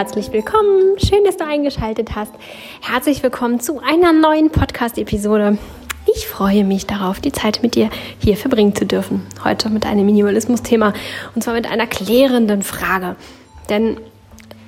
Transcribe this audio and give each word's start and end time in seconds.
herzlich 0.00 0.32
willkommen. 0.32 0.98
Schön, 0.98 1.24
dass 1.24 1.36
du 1.36 1.44
eingeschaltet 1.44 2.16
hast. 2.16 2.32
Herzlich 2.80 3.22
willkommen 3.22 3.60
zu 3.60 3.80
einer 3.80 4.14
neuen 4.14 4.48
Podcast-Episode. 4.48 5.58
Ich 6.16 6.26
freue 6.26 6.64
mich 6.64 6.86
darauf, 6.86 7.20
die 7.20 7.32
Zeit 7.32 7.62
mit 7.62 7.74
dir 7.74 7.90
hier 8.18 8.38
verbringen 8.38 8.74
zu 8.74 8.86
dürfen. 8.86 9.26
Heute 9.44 9.68
mit 9.68 9.84
einem 9.84 10.06
Minimalismus-Thema 10.06 10.94
und 11.34 11.44
zwar 11.44 11.52
mit 11.52 11.70
einer 11.70 11.86
klärenden 11.86 12.62
Frage. 12.62 13.16
Denn 13.68 13.98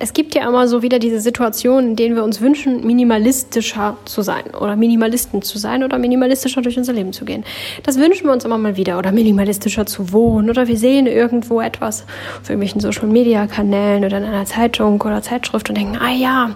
es 0.03 0.11
gibt 0.11 0.35
ja 0.35 0.45
immer 0.45 0.67
so 0.67 0.81
wieder 0.81 0.99
diese 0.99 1.21
Situation, 1.21 1.87
in 1.87 1.95
denen 1.95 2.17
wir 2.17 2.25
uns 2.25 2.41
wünschen, 2.41 2.85
minimalistischer 2.85 3.95
zu 4.03 4.21
sein 4.21 4.43
oder 4.59 4.75
Minimalisten 4.75 5.41
zu 5.41 5.57
sein 5.57 5.81
oder 5.81 5.97
minimalistischer 5.97 6.61
durch 6.61 6.77
unser 6.77 6.91
Leben 6.91 7.13
zu 7.13 7.23
gehen. 7.23 7.45
Das 7.83 7.97
wünschen 7.97 8.25
wir 8.25 8.33
uns 8.33 8.43
immer 8.43 8.57
mal 8.57 8.75
wieder 8.75 8.97
oder 8.97 9.13
minimalistischer 9.13 9.85
zu 9.85 10.11
wohnen 10.11 10.49
oder 10.49 10.67
wir 10.67 10.75
sehen 10.75 11.07
irgendwo 11.07 11.61
etwas 11.61 12.03
auf 12.41 12.49
irgendwelchen 12.49 12.81
Social 12.81 13.07
Media 13.07 13.47
Kanälen 13.47 14.03
oder 14.03 14.17
in 14.17 14.25
einer 14.25 14.43
Zeitung 14.43 14.99
oder 14.99 15.21
Zeitschrift 15.21 15.69
und 15.69 15.77
denken, 15.77 15.97
ah 15.97 16.11
ja, 16.11 16.51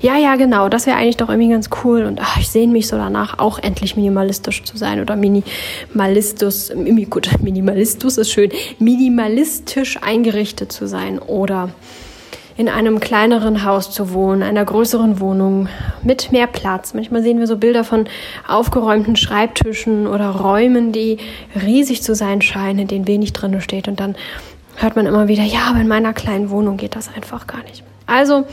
ja, 0.00 0.16
ja, 0.16 0.36
genau, 0.36 0.68
das 0.68 0.86
wäre 0.86 0.96
eigentlich 0.96 1.16
doch 1.16 1.28
irgendwie 1.28 1.50
ganz 1.50 1.70
cool 1.82 2.04
und 2.04 2.20
ach, 2.20 2.38
ich 2.38 2.50
sehne 2.50 2.72
mich 2.72 2.86
so 2.86 2.96
danach, 2.96 3.40
auch 3.40 3.58
endlich 3.58 3.96
minimalistisch 3.96 4.62
zu 4.62 4.76
sein 4.76 5.00
oder 5.00 5.16
minimalistus, 5.16 6.70
gut, 7.10 7.30
minimalistus 7.42 8.16
ist 8.16 8.30
schön, 8.30 8.52
minimalistisch 8.78 9.98
eingerichtet 10.00 10.70
zu 10.70 10.86
sein 10.86 11.18
oder 11.18 11.70
in 12.56 12.68
einem 12.68 13.00
kleineren 13.00 13.64
Haus 13.64 13.90
zu 13.90 14.12
wohnen, 14.12 14.42
einer 14.42 14.64
größeren 14.64 15.20
Wohnung 15.20 15.68
mit 16.02 16.32
mehr 16.32 16.46
Platz. 16.46 16.94
Manchmal 16.94 17.22
sehen 17.22 17.38
wir 17.38 17.46
so 17.46 17.56
Bilder 17.56 17.84
von 17.84 18.06
aufgeräumten 18.46 19.16
Schreibtischen 19.16 20.06
oder 20.06 20.30
Räumen, 20.30 20.92
die 20.92 21.18
riesig 21.60 22.02
zu 22.02 22.14
sein 22.14 22.42
scheinen, 22.42 22.80
in 22.80 22.88
denen 22.88 23.08
wenig 23.08 23.32
drin 23.32 23.60
steht. 23.60 23.88
Und 23.88 24.00
dann 24.00 24.16
hört 24.76 24.96
man 24.96 25.06
immer 25.06 25.28
wieder, 25.28 25.44
ja, 25.44 25.66
aber 25.70 25.80
in 25.80 25.88
meiner 25.88 26.12
kleinen 26.12 26.50
Wohnung 26.50 26.76
geht 26.76 26.94
das 26.94 27.10
einfach 27.14 27.46
gar 27.46 27.62
nicht. 27.62 27.82
Also 28.06 28.44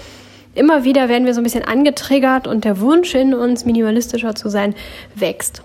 immer 0.56 0.84
wieder 0.84 1.09
werden 1.09 1.25
wir 1.25 1.34
so 1.34 1.41
ein 1.41 1.44
bisschen 1.44 1.66
angetriggert 1.66 2.47
und 2.47 2.63
der 2.63 2.80
Wunsch 2.80 3.13
in 3.16 3.34
uns, 3.34 3.66
minimalistischer 3.66 4.36
zu 4.36 4.50
sein, 4.50 4.75
wächst. 5.16 5.61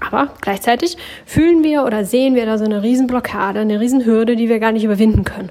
Aber 0.00 0.28
gleichzeitig 0.40 0.96
fühlen 1.24 1.64
wir 1.64 1.84
oder 1.84 2.04
sehen 2.04 2.34
wir 2.34 2.44
da 2.44 2.58
so 2.58 2.64
eine 2.64 2.82
Riesenblockade, 2.82 3.60
eine 3.60 3.80
Riesenhürde, 3.80 4.36
die 4.36 4.48
wir 4.48 4.58
gar 4.58 4.72
nicht 4.72 4.84
überwinden 4.84 5.24
können 5.24 5.50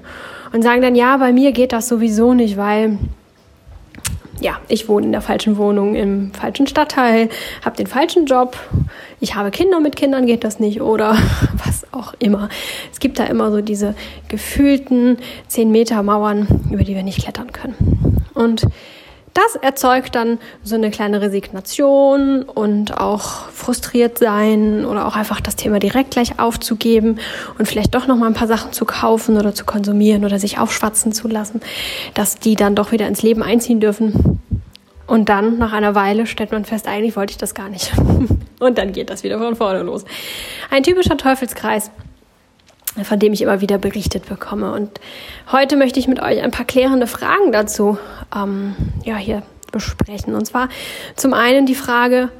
und 0.52 0.62
sagen 0.62 0.82
dann, 0.82 0.94
ja, 0.94 1.16
bei 1.16 1.32
mir 1.32 1.52
geht 1.52 1.72
das 1.72 1.88
sowieso 1.88 2.34
nicht, 2.34 2.56
weil 2.56 2.98
ja, 4.40 4.58
ich 4.68 4.88
wohne 4.88 5.06
in 5.06 5.12
der 5.12 5.22
falschen 5.22 5.56
Wohnung 5.56 5.94
im 5.94 6.32
falschen 6.32 6.66
Stadtteil, 6.66 7.28
habe 7.64 7.76
den 7.76 7.86
falschen 7.86 8.26
Job, 8.26 8.56
ich 9.18 9.34
habe 9.34 9.50
Kinder, 9.50 9.80
mit 9.80 9.96
Kindern 9.96 10.26
geht 10.26 10.44
das 10.44 10.60
nicht 10.60 10.80
oder 10.80 11.16
was 11.64 11.86
auch 11.92 12.14
immer. 12.18 12.48
Es 12.92 13.00
gibt 13.00 13.18
da 13.18 13.24
immer 13.24 13.50
so 13.50 13.60
diese 13.60 13.94
gefühlten 14.28 15.18
10 15.48 15.70
Meter 15.70 16.02
Mauern, 16.02 16.46
über 16.70 16.84
die 16.84 16.94
wir 16.94 17.02
nicht 17.02 17.22
klettern 17.22 17.52
können. 17.52 18.24
Und 18.34 18.66
das 19.36 19.54
erzeugt 19.56 20.14
dann 20.14 20.38
so 20.62 20.74
eine 20.74 20.90
kleine 20.90 21.20
Resignation 21.20 22.42
und 22.42 22.98
auch 22.98 23.48
frustriert 23.50 24.18
sein 24.18 24.84
oder 24.86 25.06
auch 25.06 25.16
einfach 25.16 25.40
das 25.40 25.56
Thema 25.56 25.78
direkt 25.78 26.12
gleich 26.12 26.38
aufzugeben 26.38 27.18
und 27.58 27.66
vielleicht 27.66 27.94
doch 27.94 28.06
noch 28.06 28.16
mal 28.16 28.26
ein 28.26 28.34
paar 28.34 28.48
Sachen 28.48 28.72
zu 28.72 28.84
kaufen 28.84 29.36
oder 29.36 29.54
zu 29.54 29.64
konsumieren 29.64 30.24
oder 30.24 30.38
sich 30.38 30.58
aufschwatzen 30.58 31.12
zu 31.12 31.28
lassen, 31.28 31.60
dass 32.14 32.36
die 32.36 32.54
dann 32.54 32.74
doch 32.74 32.92
wieder 32.92 33.06
ins 33.06 33.22
Leben 33.22 33.42
einziehen 33.42 33.80
dürfen. 33.80 34.40
Und 35.06 35.28
dann 35.28 35.58
nach 35.58 35.72
einer 35.72 35.94
Weile 35.94 36.26
stellt 36.26 36.50
man 36.50 36.64
fest, 36.64 36.88
eigentlich 36.88 37.14
wollte 37.14 37.32
ich 37.32 37.38
das 37.38 37.54
gar 37.54 37.68
nicht. 37.68 37.92
Und 38.58 38.78
dann 38.78 38.92
geht 38.92 39.10
das 39.10 39.22
wieder 39.22 39.38
von 39.38 39.54
vorne 39.54 39.82
los. 39.82 40.04
Ein 40.70 40.82
typischer 40.82 41.16
Teufelskreis 41.16 41.90
von 43.04 43.18
dem 43.18 43.32
ich 43.32 43.42
immer 43.42 43.60
wieder 43.60 43.78
berichtet 43.78 44.28
bekomme. 44.28 44.72
Und 44.72 45.00
heute 45.52 45.76
möchte 45.76 45.98
ich 45.98 46.08
mit 46.08 46.20
euch 46.20 46.42
ein 46.42 46.50
paar 46.50 46.64
klärende 46.66 47.06
Fragen 47.06 47.52
dazu 47.52 47.98
ähm, 48.34 48.74
ja, 49.04 49.16
hier 49.16 49.42
besprechen. 49.72 50.34
Und 50.34 50.46
zwar 50.46 50.68
zum 51.16 51.34
einen 51.34 51.66
die 51.66 51.74
Frage, 51.74 52.30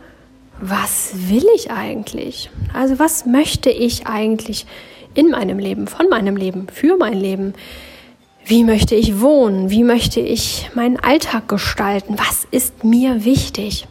was 0.61 1.11
will 1.29 1.45
ich 1.55 1.71
eigentlich? 1.71 2.51
Also 2.73 2.99
was 2.99 3.27
möchte 3.27 3.71
ich 3.71 4.07
eigentlich 4.07 4.67
in 5.15 5.31
meinem 5.31 5.59
Leben, 5.59 5.87
von 5.87 6.09
meinem 6.09 6.37
Leben, 6.37 6.69
für 6.69 6.97
mein 6.97 7.15
Leben? 7.15 7.55
Wie 8.45 8.65
möchte 8.65 8.95
ich 8.95 9.21
wohnen? 9.21 9.71
Wie 9.71 9.83
möchte 9.83 10.21
ich 10.21 10.71
meinen 10.75 10.99
Alltag 10.99 11.49
gestalten? 11.49 12.17
Was 12.17 12.47
ist 12.51 12.85
mir 12.85 13.25
wichtig? 13.25 13.87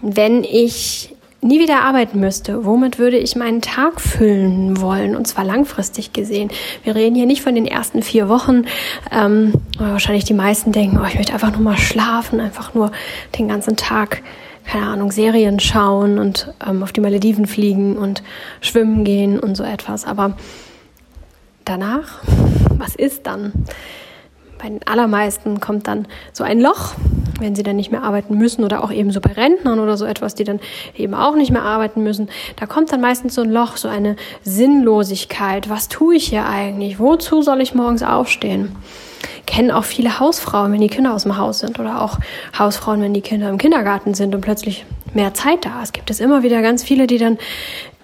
Wenn 0.00 0.42
ich 0.42 1.15
nie 1.46 1.60
wieder 1.60 1.82
arbeiten 1.82 2.20
müsste, 2.20 2.64
womit 2.64 2.98
würde 2.98 3.16
ich 3.16 3.36
meinen 3.36 3.60
Tag 3.60 4.00
füllen 4.00 4.80
wollen? 4.80 5.16
Und 5.16 5.26
zwar 5.26 5.44
langfristig 5.44 6.12
gesehen. 6.12 6.50
Wir 6.84 6.94
reden 6.94 7.14
hier 7.14 7.26
nicht 7.26 7.42
von 7.42 7.54
den 7.54 7.66
ersten 7.66 8.02
vier 8.02 8.28
Wochen. 8.28 8.64
Ähm, 9.10 9.54
wahrscheinlich 9.78 10.24
die 10.24 10.34
meisten 10.34 10.72
denken, 10.72 10.98
oh, 11.00 11.06
ich 11.06 11.16
möchte 11.16 11.32
einfach 11.32 11.52
nur 11.52 11.60
mal 11.60 11.78
schlafen, 11.78 12.40
einfach 12.40 12.74
nur 12.74 12.92
den 13.38 13.48
ganzen 13.48 13.76
Tag, 13.76 14.22
keine 14.64 14.86
Ahnung, 14.86 15.12
Serien 15.12 15.60
schauen 15.60 16.18
und 16.18 16.52
ähm, 16.66 16.82
auf 16.82 16.92
die 16.92 17.00
Malediven 17.00 17.46
fliegen 17.46 17.96
und 17.96 18.22
schwimmen 18.60 19.04
gehen 19.04 19.38
und 19.38 19.56
so 19.56 19.64
etwas. 19.64 20.04
Aber 20.04 20.36
danach, 21.64 22.20
was 22.78 22.96
ist 22.96 23.26
dann? 23.26 23.52
Bei 24.58 24.68
den 24.68 24.86
allermeisten 24.86 25.60
kommt 25.60 25.86
dann 25.86 26.06
so 26.32 26.42
ein 26.42 26.60
Loch, 26.60 26.94
wenn 27.40 27.54
sie 27.54 27.62
dann 27.62 27.76
nicht 27.76 27.90
mehr 27.90 28.02
arbeiten 28.02 28.36
müssen 28.36 28.64
oder 28.64 28.82
auch 28.84 28.90
eben 28.90 29.10
so 29.10 29.20
bei 29.20 29.32
Rentnern 29.32 29.78
oder 29.78 29.96
so 29.96 30.04
etwas, 30.04 30.34
die 30.34 30.44
dann 30.44 30.60
eben 30.96 31.14
auch 31.14 31.36
nicht 31.36 31.50
mehr 31.50 31.62
arbeiten 31.62 32.02
müssen. 32.02 32.28
Da 32.56 32.66
kommt 32.66 32.92
dann 32.92 33.00
meistens 33.00 33.34
so 33.34 33.42
ein 33.42 33.50
Loch, 33.50 33.76
so 33.76 33.88
eine 33.88 34.16
Sinnlosigkeit. 34.42 35.68
Was 35.68 35.88
tue 35.88 36.16
ich 36.16 36.28
hier 36.28 36.46
eigentlich? 36.46 36.98
Wozu 36.98 37.42
soll 37.42 37.60
ich 37.60 37.74
morgens 37.74 38.02
aufstehen? 38.02 38.74
Kennen 39.46 39.70
auch 39.70 39.84
viele 39.84 40.18
Hausfrauen, 40.18 40.72
wenn 40.72 40.80
die 40.80 40.88
Kinder 40.88 41.14
aus 41.14 41.22
dem 41.22 41.36
Haus 41.36 41.60
sind 41.60 41.78
oder 41.78 42.02
auch 42.02 42.18
Hausfrauen, 42.58 43.00
wenn 43.00 43.14
die 43.14 43.20
Kinder 43.20 43.48
im 43.48 43.58
Kindergarten 43.58 44.14
sind 44.14 44.34
und 44.34 44.40
plötzlich 44.40 44.84
mehr 45.14 45.34
Zeit 45.34 45.64
da 45.64 45.82
ist. 45.82 45.94
Gibt 45.94 46.10
es 46.10 46.20
immer 46.20 46.42
wieder 46.42 46.62
ganz 46.62 46.82
viele, 46.82 47.06
die 47.06 47.18
dann 47.18 47.38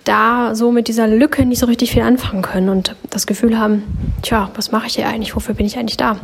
da 0.05 0.55
so 0.55 0.73
mit 0.73 0.89
dieser 0.89 1.07
Lücke 1.07 1.45
nicht 1.45 1.59
so 1.59 1.67
richtig 1.67 1.93
viel 1.93 2.03
anfangen 2.03 2.43
können 2.43 2.69
und 2.69 2.97
das 3.11 3.27
Gefühl 3.27 3.59
haben, 3.59 3.85
tja, 4.23 4.51
was 4.55 4.73
mache 4.73 4.87
ich 4.87 4.97
hier 4.97 5.09
eigentlich? 5.09 5.37
Wofür 5.37 5.55
bin 5.55 5.67
ich 5.67 5.79
eigentlich 5.79 5.97
da? 5.97 6.19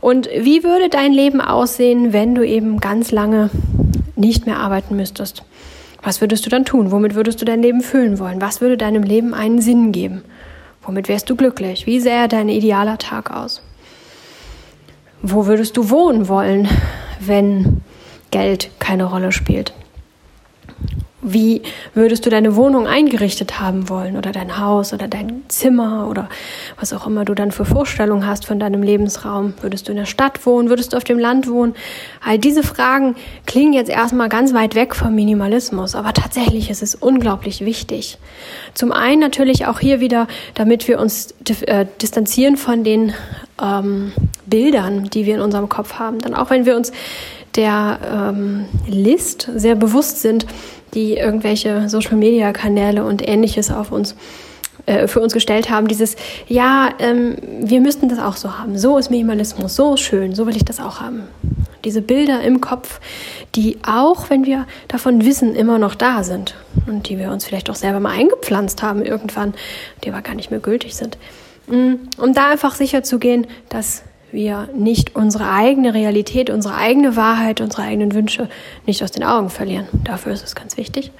Und 0.00 0.28
wie 0.38 0.64
würde 0.64 0.88
dein 0.88 1.12
Leben 1.12 1.40
aussehen, 1.40 2.12
wenn 2.12 2.34
du 2.34 2.46
eben 2.46 2.80
ganz 2.80 3.10
lange 3.10 3.50
nicht 4.14 4.46
mehr 4.46 4.58
arbeiten 4.58 4.96
müsstest? 4.96 5.42
Was 6.02 6.20
würdest 6.20 6.46
du 6.46 6.50
dann 6.50 6.64
tun? 6.64 6.90
Womit 6.92 7.14
würdest 7.14 7.40
du 7.40 7.44
dein 7.44 7.62
Leben 7.62 7.80
füllen 7.80 8.18
wollen? 8.18 8.40
Was 8.40 8.60
würde 8.60 8.76
deinem 8.76 9.02
Leben 9.02 9.34
einen 9.34 9.60
Sinn 9.60 9.92
geben? 9.92 10.22
Womit 10.82 11.08
wärst 11.08 11.28
du 11.28 11.36
glücklich? 11.36 11.86
Wie 11.86 12.00
sähe 12.00 12.28
dein 12.28 12.48
idealer 12.48 12.96
Tag 12.96 13.30
aus? 13.30 13.60
Wo 15.20 15.46
würdest 15.46 15.76
du 15.76 15.90
wohnen 15.90 16.28
wollen, 16.28 16.68
wenn 17.18 17.82
Geld 18.30 18.70
keine 18.78 19.04
Rolle 19.04 19.32
spielt? 19.32 19.72
Wie 21.28 21.62
würdest 21.92 22.24
du 22.24 22.30
deine 22.30 22.54
Wohnung 22.54 22.86
eingerichtet 22.86 23.58
haben 23.58 23.88
wollen 23.88 24.16
oder 24.16 24.30
dein 24.30 24.60
Haus 24.60 24.92
oder 24.92 25.08
dein 25.08 25.42
Zimmer 25.48 26.06
oder 26.08 26.28
was 26.78 26.92
auch 26.92 27.04
immer 27.04 27.24
du 27.24 27.34
dann 27.34 27.50
für 27.50 27.64
Vorstellungen 27.64 28.24
hast 28.24 28.46
von 28.46 28.60
deinem 28.60 28.80
Lebensraum? 28.80 29.54
Würdest 29.60 29.88
du 29.88 29.90
in 29.90 29.98
der 29.98 30.06
Stadt 30.06 30.46
wohnen? 30.46 30.68
Würdest 30.68 30.92
du 30.92 30.96
auf 30.96 31.02
dem 31.02 31.18
Land 31.18 31.48
wohnen? 31.48 31.74
All 32.24 32.38
diese 32.38 32.62
Fragen 32.62 33.16
klingen 33.44 33.72
jetzt 33.72 33.90
erstmal 33.90 34.28
ganz 34.28 34.54
weit 34.54 34.76
weg 34.76 34.94
vom 34.94 35.16
Minimalismus, 35.16 35.96
aber 35.96 36.12
tatsächlich 36.12 36.70
ist 36.70 36.84
es 36.84 36.94
unglaublich 36.94 37.64
wichtig. 37.64 38.18
Zum 38.74 38.92
einen 38.92 39.20
natürlich 39.20 39.66
auch 39.66 39.80
hier 39.80 39.98
wieder, 39.98 40.28
damit 40.54 40.86
wir 40.86 41.00
uns 41.00 41.34
äh, 41.66 41.86
distanzieren 42.00 42.56
von 42.56 42.84
den 42.84 43.14
ähm, 43.60 44.12
Bildern, 44.46 45.10
die 45.10 45.26
wir 45.26 45.34
in 45.34 45.40
unserem 45.40 45.68
Kopf 45.68 45.94
haben. 45.94 46.20
Dann 46.20 46.34
auch 46.34 46.50
wenn 46.50 46.66
wir 46.66 46.76
uns 46.76 46.92
der 47.56 47.98
ähm, 48.12 48.66
List 48.86 49.50
sehr 49.54 49.74
bewusst 49.74 50.20
sind, 50.20 50.46
die 50.96 51.14
irgendwelche 51.14 51.88
Social-Media-Kanäle 51.88 53.04
und 53.04 53.26
ähnliches 53.26 53.70
auf 53.70 53.92
uns 53.92 54.16
äh, 54.86 55.08
für 55.08 55.20
uns 55.20 55.32
gestellt 55.32 55.68
haben, 55.68 55.88
dieses, 55.88 56.16
ja, 56.48 56.90
ähm, 56.98 57.36
wir 57.60 57.80
müssten 57.80 58.08
das 58.08 58.18
auch 58.18 58.36
so 58.36 58.58
haben. 58.58 58.78
So 58.78 58.98
ist 58.98 59.10
Minimalismus, 59.10 59.76
so 59.76 59.96
schön, 59.96 60.34
so 60.34 60.46
will 60.46 60.56
ich 60.56 60.64
das 60.64 60.80
auch 60.80 61.00
haben. 61.00 61.24
Diese 61.84 62.02
Bilder 62.02 62.40
im 62.40 62.60
Kopf, 62.60 63.00
die 63.54 63.78
auch, 63.86 64.30
wenn 64.30 64.46
wir 64.46 64.66
davon 64.88 65.24
wissen, 65.24 65.54
immer 65.54 65.78
noch 65.78 65.94
da 65.94 66.24
sind 66.24 66.54
und 66.86 67.08
die 67.08 67.18
wir 67.18 67.30
uns 67.30 67.44
vielleicht 67.44 67.68
auch 67.68 67.74
selber 67.74 68.00
mal 68.00 68.12
eingepflanzt 68.12 68.82
haben 68.82 69.04
irgendwann, 69.04 69.54
die 70.02 70.08
aber 70.08 70.22
gar 70.22 70.34
nicht 70.34 70.50
mehr 70.50 70.60
gültig 70.60 70.96
sind. 70.96 71.18
Mm, 71.66 71.94
um 72.18 72.32
da 72.32 72.50
einfach 72.50 72.74
sicher 72.74 73.02
zu 73.02 73.18
gehen, 73.18 73.46
dass 73.68 74.02
wir 74.36 74.68
nicht 74.72 75.16
unsere 75.16 75.50
eigene 75.50 75.94
Realität, 75.94 76.50
unsere 76.50 76.76
eigene 76.76 77.16
Wahrheit, 77.16 77.60
unsere 77.60 77.82
eigenen 77.82 78.14
Wünsche 78.14 78.48
nicht 78.86 79.02
aus 79.02 79.10
den 79.10 79.24
Augen 79.24 79.50
verlieren. 79.50 79.88
Dafür 80.04 80.32
ist 80.32 80.44
es 80.44 80.54
ganz 80.54 80.76
wichtig. 80.76 81.10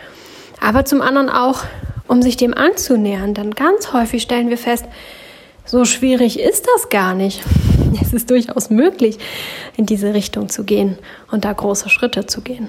Aber 0.61 0.85
zum 0.85 1.03
anderen 1.03 1.29
auch, 1.29 1.65
um 2.07 2.23
sich 2.23 2.37
dem 2.37 2.55
anzunähern, 2.55 3.35
dann 3.35 3.51
ganz 3.51 3.93
häufig 3.93 4.23
stellen 4.23 4.51
wir 4.51 4.59
fest, 4.59 4.85
so 5.65 5.85
schwierig 5.85 6.39
ist 6.39 6.69
das 6.75 6.89
gar 6.89 7.15
nicht. 7.15 7.43
Es 8.03 8.13
ist 8.13 8.31
durchaus 8.31 8.69
möglich, 8.69 9.17
in 9.77 9.87
diese 9.87 10.13
Richtung 10.13 10.51
zu 10.51 10.65
gehen 10.65 10.99
und 11.31 11.47
da 11.47 11.53
große 11.53 11.89
Schritte 11.89 12.27
zu 12.27 12.43
gehen. 12.43 12.69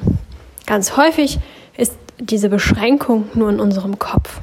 Ganz 0.65 0.95
häufig 0.95 1.39
ist 1.75 1.93
diese 2.17 2.47
Beschränkung 2.47 3.25
nur 3.33 3.49
in 3.49 3.59
unserem 3.59 3.99
Kopf. 3.99 4.39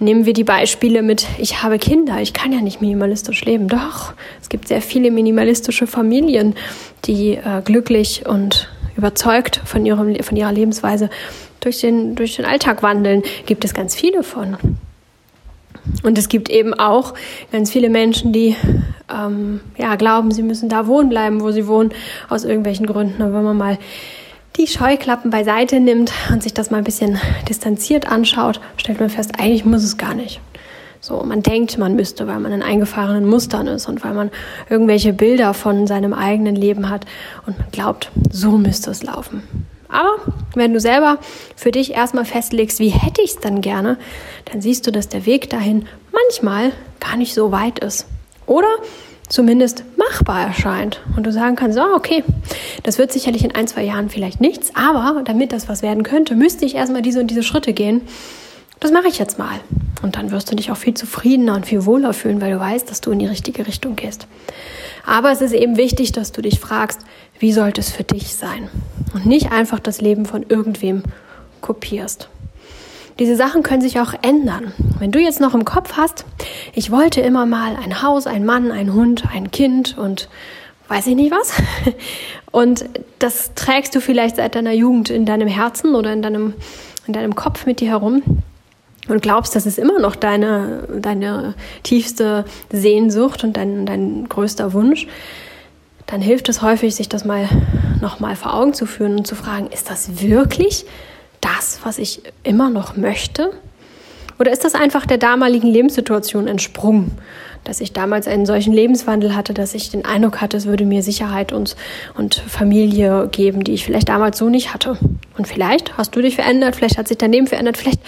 Nehmen 0.00 0.26
wir 0.26 0.32
die 0.32 0.44
Beispiele 0.44 1.02
mit, 1.02 1.26
ich 1.38 1.62
habe 1.62 1.78
Kinder, 1.78 2.20
ich 2.20 2.32
kann 2.32 2.52
ja 2.52 2.60
nicht 2.60 2.80
minimalistisch 2.80 3.44
leben. 3.44 3.68
Doch, 3.68 4.12
es 4.40 4.48
gibt 4.48 4.68
sehr 4.68 4.82
viele 4.82 5.10
minimalistische 5.10 5.86
Familien, 5.86 6.54
die 7.04 7.34
äh, 7.34 7.62
glücklich 7.64 8.24
und 8.26 8.68
überzeugt 8.96 9.60
von, 9.64 9.84
ihrem, 9.86 10.22
von 10.22 10.36
ihrer 10.36 10.52
Lebensweise 10.52 11.10
durch 11.60 11.80
den, 11.80 12.14
durch 12.14 12.36
den 12.36 12.44
Alltag 12.44 12.82
wandeln. 12.82 13.22
Gibt 13.46 13.64
es 13.64 13.74
ganz 13.74 13.94
viele 13.94 14.22
von. 14.22 14.56
Und 16.02 16.16
es 16.16 16.28
gibt 16.28 16.48
eben 16.48 16.72
auch 16.74 17.14
ganz 17.52 17.70
viele 17.70 17.90
Menschen, 17.90 18.32
die 18.32 18.56
ähm, 19.12 19.60
ja, 19.76 19.96
glauben, 19.96 20.30
sie 20.30 20.42
müssen 20.42 20.68
da 20.68 20.86
wohnen 20.86 21.10
bleiben, 21.10 21.40
wo 21.40 21.50
sie 21.50 21.66
wohnen, 21.66 21.92
aus 22.28 22.44
irgendwelchen 22.44 22.86
Gründen. 22.86 23.22
Und 23.22 23.34
wenn 23.34 23.44
man 23.44 23.56
mal 23.56 23.78
die 24.56 24.66
Scheuklappen 24.66 25.30
beiseite 25.30 25.80
nimmt 25.80 26.12
und 26.30 26.42
sich 26.42 26.54
das 26.54 26.70
mal 26.70 26.78
ein 26.78 26.84
bisschen 26.84 27.18
distanziert 27.48 28.06
anschaut, 28.08 28.60
stellt 28.76 29.00
man 29.00 29.10
fest, 29.10 29.32
eigentlich 29.38 29.64
muss 29.64 29.82
es 29.82 29.96
gar 29.96 30.14
nicht. 30.14 30.40
So, 31.00 31.22
man 31.22 31.42
denkt, 31.42 31.76
man 31.76 31.96
müsste, 31.96 32.26
weil 32.26 32.40
man 32.40 32.52
in 32.52 32.62
eingefahrenen 32.62 33.28
Mustern 33.28 33.66
ist 33.66 33.88
und 33.88 34.02
weil 34.04 34.14
man 34.14 34.30
irgendwelche 34.70 35.12
Bilder 35.12 35.52
von 35.52 35.86
seinem 35.86 36.14
eigenen 36.14 36.56
Leben 36.56 36.88
hat 36.88 37.04
und 37.46 37.58
man 37.58 37.68
glaubt, 37.72 38.10
so 38.30 38.52
müsste 38.52 38.90
es 38.90 39.02
laufen. 39.02 39.42
Aber 39.88 40.16
wenn 40.54 40.72
du 40.72 40.80
selber 40.80 41.18
für 41.56 41.72
dich 41.72 41.92
erstmal 41.92 42.24
festlegst, 42.24 42.78
wie 42.78 42.88
hätte 42.88 43.20
ich 43.22 43.32
es 43.32 43.38
dann 43.38 43.60
gerne, 43.60 43.98
dann 44.46 44.62
siehst 44.62 44.86
du, 44.86 44.92
dass 44.92 45.08
der 45.08 45.26
Weg 45.26 45.50
dahin 45.50 45.86
manchmal 46.10 46.72
gar 47.00 47.16
nicht 47.16 47.34
so 47.34 47.52
weit 47.52 47.80
ist. 47.80 48.06
Oder 48.46 48.68
zumindest 49.28 49.84
machbar 49.96 50.46
erscheint 50.46 51.00
und 51.16 51.24
du 51.26 51.32
sagen 51.32 51.56
kannst, 51.56 51.78
oh, 51.78 51.94
okay, 51.94 52.22
das 52.82 52.98
wird 52.98 53.12
sicherlich 53.12 53.44
in 53.44 53.54
ein, 53.54 53.66
zwei 53.66 53.82
Jahren 53.82 54.10
vielleicht 54.10 54.40
nichts, 54.40 54.72
aber 54.74 55.22
damit 55.24 55.52
das 55.52 55.68
was 55.68 55.82
werden 55.82 56.02
könnte, 56.02 56.34
müsste 56.34 56.64
ich 56.64 56.74
erstmal 56.74 57.02
diese 57.02 57.20
und 57.20 57.28
diese 57.28 57.42
Schritte 57.42 57.72
gehen. 57.72 58.02
Das 58.80 58.92
mache 58.92 59.08
ich 59.08 59.18
jetzt 59.18 59.38
mal. 59.38 59.60
Und 60.02 60.16
dann 60.16 60.30
wirst 60.30 60.50
du 60.50 60.56
dich 60.56 60.70
auch 60.70 60.76
viel 60.76 60.92
zufriedener 60.94 61.54
und 61.54 61.64
viel 61.64 61.86
wohler 61.86 62.12
fühlen, 62.12 62.40
weil 62.42 62.52
du 62.52 62.60
weißt, 62.60 62.90
dass 62.90 63.00
du 63.00 63.12
in 63.12 63.18
die 63.18 63.26
richtige 63.26 63.66
Richtung 63.66 63.96
gehst. 63.96 64.26
Aber 65.06 65.30
es 65.30 65.40
ist 65.40 65.52
eben 65.52 65.76
wichtig, 65.76 66.12
dass 66.12 66.32
du 66.32 66.42
dich 66.42 66.60
fragst, 66.60 67.00
wie 67.38 67.52
sollte 67.52 67.80
es 67.80 67.90
für 67.90 68.04
dich 68.04 68.34
sein? 68.34 68.68
Und 69.14 69.24
nicht 69.24 69.52
einfach 69.52 69.80
das 69.80 70.00
Leben 70.00 70.26
von 70.26 70.44
irgendwem 70.46 71.02
kopierst. 71.60 72.28
Diese 73.18 73.36
Sachen 73.36 73.62
können 73.62 73.80
sich 73.80 74.00
auch 74.00 74.12
ändern. 74.22 74.72
Wenn 74.98 75.12
du 75.12 75.20
jetzt 75.20 75.40
noch 75.40 75.54
im 75.54 75.64
Kopf 75.64 75.92
hast, 75.96 76.24
ich 76.72 76.90
wollte 76.90 77.20
immer 77.20 77.46
mal 77.46 77.76
ein 77.76 78.02
Haus, 78.02 78.26
ein 78.26 78.44
Mann, 78.44 78.72
ein 78.72 78.92
Hund, 78.92 79.24
ein 79.32 79.50
Kind 79.50 79.96
und 79.96 80.28
weiß 80.88 81.06
ich 81.06 81.14
nicht 81.14 81.32
was. 81.32 81.54
Und 82.50 82.84
das 83.18 83.52
trägst 83.56 83.96
du 83.96 84.00
vielleicht 84.00 84.36
seit 84.36 84.54
deiner 84.54 84.70
Jugend 84.70 85.10
in 85.10 85.26
deinem 85.26 85.48
Herzen 85.48 85.96
oder 85.96 86.12
in 86.12 86.22
deinem, 86.22 86.54
in 87.04 87.12
deinem 87.12 87.34
Kopf 87.34 87.66
mit 87.66 87.80
dir 87.80 87.88
herum 87.88 88.22
und 89.08 89.22
glaubst, 89.22 89.56
das 89.56 89.66
ist 89.66 89.76
immer 89.76 89.98
noch 89.98 90.14
deine, 90.14 90.86
deine 91.00 91.54
tiefste 91.82 92.44
Sehnsucht 92.70 93.42
und 93.42 93.56
dein, 93.56 93.86
dein 93.86 94.28
größter 94.28 94.72
Wunsch, 94.72 95.08
dann 96.06 96.20
hilft 96.20 96.48
es 96.48 96.62
häufig, 96.62 96.94
sich 96.94 97.08
das 97.08 97.24
mal 97.24 97.48
nochmal 98.00 98.36
vor 98.36 98.54
Augen 98.54 98.72
zu 98.72 98.86
führen 98.86 99.16
und 99.16 99.26
zu 99.26 99.34
fragen, 99.34 99.66
ist 99.66 99.90
das 99.90 100.22
wirklich 100.22 100.86
das, 101.44 101.80
was 101.84 101.98
ich 101.98 102.22
immer 102.42 102.70
noch 102.70 102.96
möchte? 102.96 103.52
Oder 104.38 104.50
ist 104.50 104.64
das 104.64 104.74
einfach 104.74 105.06
der 105.06 105.18
damaligen 105.18 105.68
Lebenssituation 105.68 106.48
entsprungen, 106.48 107.12
dass 107.62 107.80
ich 107.80 107.92
damals 107.92 108.26
einen 108.26 108.46
solchen 108.46 108.72
Lebenswandel 108.72 109.36
hatte, 109.36 109.54
dass 109.54 109.74
ich 109.74 109.90
den 109.90 110.04
Eindruck 110.04 110.40
hatte, 110.40 110.56
es 110.56 110.66
würde 110.66 110.84
mir 110.84 111.02
Sicherheit 111.02 111.52
und, 111.52 111.76
und 112.14 112.34
Familie 112.34 113.28
geben, 113.30 113.62
die 113.62 113.72
ich 113.72 113.84
vielleicht 113.84 114.08
damals 114.08 114.38
so 114.38 114.48
nicht 114.48 114.74
hatte. 114.74 114.98
Und 115.38 115.46
vielleicht 115.46 115.96
hast 115.96 116.16
du 116.16 116.20
dich 116.20 116.34
verändert, 116.34 116.74
vielleicht 116.74 116.98
hat 116.98 117.08
sich 117.08 117.18
dein 117.18 117.32
Leben 117.32 117.46
verändert, 117.46 117.76
vielleicht 117.76 118.00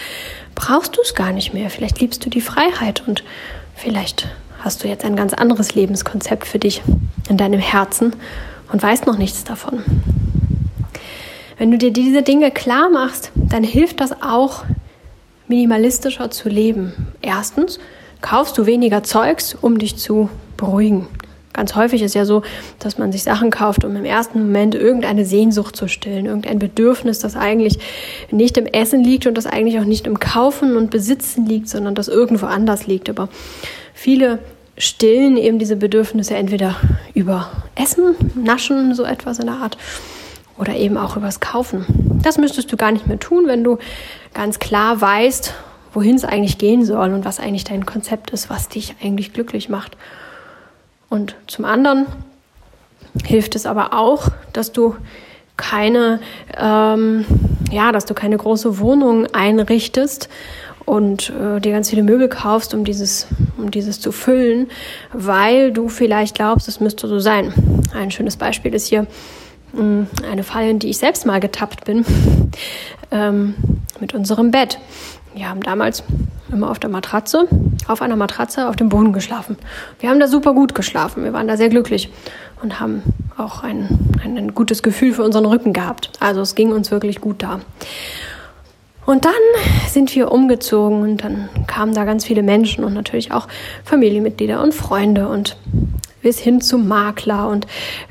brauchst 0.55 0.97
du 0.97 1.03
es 1.03 1.15
gar 1.15 1.33
nicht 1.33 1.55
mehr, 1.55 1.71
vielleicht 1.71 2.01
liebst 2.01 2.25
du 2.25 2.31
die 2.31 2.41
Freiheit 2.41 3.05
und 3.07 3.23
vielleicht 3.75 4.29
hast 4.61 4.83
du 4.83 4.89
jetzt 4.89 5.05
ein 5.05 5.17
ganz 5.17 5.33
anderes 5.33 5.75
Lebenskonzept 5.75 6.47
für 6.47 6.59
dich 6.59 6.83
in 7.29 7.37
deinem 7.37 7.61
Herzen 7.61 8.17
und 8.73 8.83
weißt 8.83 9.07
noch 9.07 9.17
nichts 9.17 9.45
davon. 9.45 9.85
Wenn 11.59 11.71
du 11.71 11.79
dir 11.79 11.91
diese 11.91 12.23
Dinge 12.23 12.51
klar 12.51 12.91
machst, 12.91 13.33
dann 13.35 13.65
hilft 13.65 14.01
das 14.01 14.23
auch, 14.23 14.65
minimalistischer 15.49 16.31
zu 16.31 16.49
leben. 16.49 16.93
Erstens 17.23 17.79
kaufst 18.21 18.59
du 18.59 18.67
weniger 18.67 19.03
Zeugs, 19.05 19.55
um 19.55 19.79
dich 19.79 19.97
zu 19.97 20.29
beruhigen. 20.57 21.07
Ganz 21.53 21.75
häufig 21.75 22.03
ist 22.03 22.15
ja 22.15 22.27
so, 22.27 22.43
dass 22.79 22.99
man 22.99 23.13
sich 23.13 23.23
Sachen 23.23 23.51
kauft, 23.51 23.85
um 23.87 23.97
im 23.97 24.05
ersten 24.05 24.41
Moment 24.41 24.75
irgendeine 24.75 25.25
Sehnsucht 25.25 25.75
zu 25.75 25.89
stillen, 25.89 26.27
irgendein 26.27 26.59
Bedürfnis, 26.59 27.21
das 27.21 27.35
eigentlich 27.35 27.79
nicht 28.31 28.59
im 28.59 28.67
Essen 28.67 29.03
liegt 29.03 29.27
und 29.27 29.39
das 29.39 29.47
eigentlich 29.47 29.79
auch 29.79 29.85
nicht 29.85 30.07
im 30.07 30.21
Kaufen 30.21 30.77
und 30.77 30.91
Besitzen 30.91 31.47
liegt, 31.47 31.71
sondern 31.71 31.95
das 31.95 32.09
irgendwo 32.09 32.45
anders 32.45 32.87
liegt. 32.87 33.09
Aber 33.09 33.31
viele 33.95 34.41
stillen 34.77 35.39
eben 35.39 35.59
diese 35.59 35.77
Bedürfnisse 35.77 36.35
entweder 36.35 36.77
über 37.15 37.51
Essen, 37.75 38.15
Naschen, 38.35 38.95
so 38.95 39.05
etwas 39.05 39.39
in 39.39 39.47
der 39.47 39.55
Art, 39.55 39.79
oder 40.59 40.75
eben 40.75 40.97
auch 40.97 41.17
übers 41.17 41.41
Kaufen. 41.41 41.87
Das 42.23 42.39
müsstest 42.39 42.73
du 42.73 42.77
gar 42.77 42.93
nicht 42.93 43.07
mehr 43.07 43.19
tun, 43.19 43.47
wenn 43.47 43.65
du 43.65 43.79
ganz 44.35 44.59
klar 44.59 45.01
weißt, 45.01 45.55
wohin 45.93 46.17
es 46.17 46.25
eigentlich 46.25 46.59
gehen 46.59 46.85
soll 46.85 47.13
und 47.13 47.25
was 47.25 47.41
eigentlich 47.41 47.65
dein 47.65 47.87
Konzept 47.87 48.31
ist, 48.31 48.51
was 48.51 48.69
dich 48.69 48.95
eigentlich 49.03 49.33
glücklich 49.33 49.69
macht. 49.69 49.97
Und 51.09 51.37
zum 51.47 51.65
anderen 51.65 52.07
hilft 53.25 53.55
es 53.55 53.67
aber 53.67 53.93
auch, 53.93 54.29
dass 54.53 54.73
du 54.73 54.97
keine, 55.57 56.21
ähm, 56.57 57.25
ja, 57.71 57.93
dass 57.93 58.05
du 58.05 58.15
keine 58.15 58.37
große 58.37 58.79
Wohnung 58.79 59.27
einrichtest 59.33 60.29
und 60.85 61.31
äh, 61.31 61.61
dir 61.61 61.73
ganz 61.73 61.91
viele 61.91 62.03
Möbel 62.03 62.29
kaufst, 62.29 62.75
um 62.75 62.85
dieses, 62.85 63.27
um 63.57 63.71
dieses 63.71 64.01
zu 64.01 64.13
füllen, 64.13 64.69
weil 65.13 65.73
du 65.73 65.89
vielleicht 65.89 66.35
glaubst, 66.35 66.69
es 66.69 66.81
müsste 66.81 67.09
so 67.09 67.19
sein. 67.19 67.53
Ein 67.95 68.11
schönes 68.11 68.37
Beispiel 68.37 68.75
ist 68.75 68.87
hier 68.87 69.07
eine 69.79 70.43
Falle, 70.43 70.71
in 70.71 70.79
die 70.79 70.89
ich 70.91 70.99
selbst 70.99 71.27
mal 71.27 71.41
getappt 71.41 71.85
bin, 71.85 72.05
ähm, 73.11 73.55
mit 74.01 74.15
unserem 74.15 74.51
Bett. 74.51 74.79
Wir 75.35 75.49
haben 75.49 75.63
damals 75.63 76.03
immer 76.51 76.71
auf 76.71 76.79
der 76.79 76.91
Matratze, 76.91 77.47
auf 77.89 78.03
einer 78.03 78.17
Matratze 78.17 78.69
auf 78.69 78.77
dem 78.77 78.89
Boden 78.89 79.13
geschlafen. 79.13 79.57
Wir 80.01 80.09
haben 80.09 80.21
da 80.21 80.29
super 80.29 80.55
gut 80.55 80.75
geschlafen. 80.75 81.25
Wir 81.25 81.33
waren 81.33 81.49
da 81.49 81.57
sehr 81.57 81.69
glücklich 81.69 82.11
und 82.63 82.81
haben 82.81 83.03
auch 83.37 83.63
ein, 83.63 83.99
ein, 84.25 84.39
ein 84.39 84.55
gutes 84.55 84.83
Gefühl 84.83 85.13
für 85.13 85.23
unseren 85.23 85.45
Rücken 85.45 85.73
gehabt. 85.73 86.11
Also 86.21 86.41
es 86.41 86.55
ging 86.55 86.73
uns 86.73 86.91
wirklich 86.91 87.21
gut 87.21 87.43
da. 87.43 87.61
Und 89.05 89.25
dann 89.25 89.33
sind 89.89 90.15
wir 90.17 90.33
umgezogen 90.33 91.03
und 91.03 91.23
dann 91.23 91.49
kamen 91.69 91.95
da 91.95 92.05
ganz 92.05 92.25
viele 92.25 92.43
Menschen 92.43 92.83
und 92.83 92.93
natürlich 92.93 93.31
auch 93.31 93.47
Familienmitglieder 93.85 94.61
und 94.61 94.75
Freunde 94.75 95.29
und 95.29 95.57
bis 96.23 96.39
hin 96.39 96.61
zum 96.61 96.89
Makler 96.89 97.49
und 97.49 97.67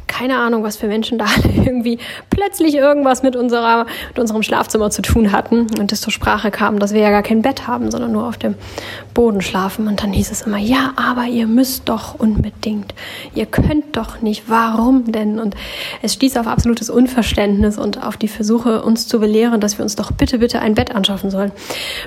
keine 0.08 0.38
Ahnung, 0.38 0.64
was 0.64 0.78
für 0.78 0.88
Menschen 0.88 1.18
da 1.18 1.26
irgendwie 1.44 2.00
plötzlich 2.30 2.76
irgendwas 2.76 3.24
mit, 3.24 3.36
unserer, 3.36 3.86
mit 4.10 4.20
unserem 4.20 4.44
Schlafzimmer 4.44 4.90
zu 4.90 5.02
tun 5.02 5.34
hatten 5.34 5.68
und 5.80 5.92
es 5.92 6.00
zur 6.00 6.14
Sprache 6.14 6.52
kam, 6.52 6.80
dass 6.80 6.94
wir 6.94 7.02
ja 7.02 7.10
gar 7.10 7.24
kein 7.24 7.42
Bett 7.42 7.68
haben, 7.68 7.92
sondern 7.92 8.14
nur 8.14 8.26
auf 8.26 8.38
dem 8.38 8.56
Boden 9.14 9.42
schlafen. 9.42 9.88
Und 9.88 10.02
dann 10.02 10.14
hieß 10.14 10.32
es 10.32 10.44
immer, 10.44 10.58
ja, 10.58 10.94
aber 10.96 11.26
ihr 11.26 11.48
müsst 11.48 11.90
doch 11.90 12.18
unbedingt. 12.18 12.94
Ihr 13.34 13.46
könnt 13.46 13.98
doch 13.98 14.22
nicht. 14.22 14.44
Warum 14.48 15.12
denn? 15.12 15.38
Und 15.38 15.56
es 16.02 16.14
stieß 16.14 16.38
auf 16.38 16.48
absolutes 16.48 16.90
Unverständnis 16.90 17.78
und 17.78 18.02
auf 18.02 18.16
die 18.16 18.30
Versuche, 18.30 18.84
uns 18.84 19.08
zu 19.08 19.20
belehren, 19.20 19.60
dass 19.60 19.78
wir 19.78 19.84
uns 19.84 19.98
doch 19.98 20.12
bitte, 20.14 20.40
bitte 20.40 20.62
ein 20.62 20.76
Bett 20.76 20.96
anschaffen 20.96 21.30
sollen. 21.30 21.52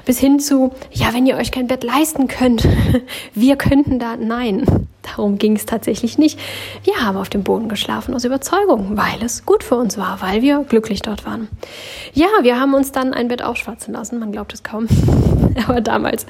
Bis 0.06 0.18
hin 0.18 0.40
zu, 0.40 0.72
ja, 0.92 1.12
wenn 1.12 1.26
ihr 1.26 1.36
euch 1.36 1.50
kein 1.50 1.66
Bett 1.66 1.84
leisten 1.84 2.28
könnt, 2.28 2.66
wir 3.34 3.56
könnten 3.56 3.98
da, 3.98 4.16
nein. 4.16 4.87
Darum 5.08 5.38
ging 5.38 5.56
es 5.56 5.66
tatsächlich 5.66 6.18
nicht. 6.18 6.38
Wir 6.84 7.04
haben 7.04 7.16
auf 7.16 7.28
dem 7.28 7.42
Boden 7.42 7.68
geschlafen 7.68 8.14
aus 8.14 8.24
Überzeugung, 8.24 8.96
weil 8.96 9.22
es 9.22 9.44
gut 9.46 9.64
für 9.64 9.76
uns 9.76 9.98
war, 9.98 10.20
weil 10.20 10.42
wir 10.42 10.64
glücklich 10.68 11.02
dort 11.02 11.24
waren. 11.24 11.48
Ja, 12.12 12.28
wir 12.42 12.60
haben 12.60 12.74
uns 12.74 12.92
dann 12.92 13.14
ein 13.14 13.28
Bett 13.28 13.42
aufschwatzen 13.42 13.94
lassen, 13.94 14.18
man 14.18 14.32
glaubt 14.32 14.52
es 14.52 14.62
kaum. 14.62 14.86
Aber 15.66 15.80
damals, 15.80 16.26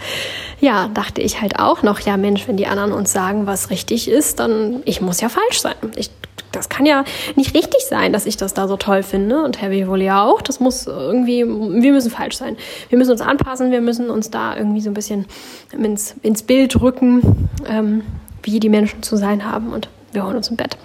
ja, 0.61 0.89
dachte 0.89 1.21
ich 1.21 1.41
halt 1.41 1.59
auch 1.59 1.83
noch, 1.83 2.01
ja 2.01 2.17
Mensch, 2.17 2.49
wenn 2.49 2.57
die 2.57 2.67
anderen 2.67 2.93
uns 2.93 3.13
sagen, 3.13 3.47
was 3.47 3.71
richtig 3.71 4.09
ist, 4.09 4.41
dann 4.41 4.83
ich 4.85 5.01
muss 5.01 5.21
ja 5.21 5.29
falsch 5.29 5.61
sein. 5.61 5.75
Ich, 5.97 6.11
das 6.53 6.69
kann 6.69 6.87
ja 6.87 7.05
nicht 7.37 7.55
richtig 7.55 7.85
sein, 7.89 8.13
dass 8.13 8.27
ich 8.27 8.37
das 8.37 8.55
da 8.55 8.69
so 8.69 8.77
toll 8.77 9.03
finde 9.03 9.43
und 9.43 9.61
Herr 9.61 9.71
wohl 9.89 10.03
ja 10.03 10.25
auch. 10.25 10.41
Das 10.41 10.61
muss 10.61 10.87
irgendwie, 10.87 11.45
wir 11.45 11.93
müssen 11.93 12.11
falsch 12.11 12.37
sein. 12.37 12.57
Wir 12.89 12.99
müssen 12.99 13.11
uns 13.11 13.21
anpassen, 13.21 13.71
wir 13.71 13.81
müssen 13.81 14.11
uns 14.11 14.31
da 14.31 14.57
irgendwie 14.57 14.81
so 14.81 14.91
ein 14.91 14.95
bisschen 14.95 15.27
ins, 15.73 16.15
ins 16.23 16.43
Bild 16.43 16.81
rücken. 16.81 17.49
Ähm, 17.69 18.03
wie 18.53 18.61
die 18.61 18.69
Menschen 18.69 19.03
zu 19.03 19.17
sein 19.17 19.45
haben 19.45 19.73
und 19.73 19.89
wir 20.13 20.25
holen 20.25 20.37
uns 20.37 20.49
im 20.49 20.57
Bett. 20.57 20.77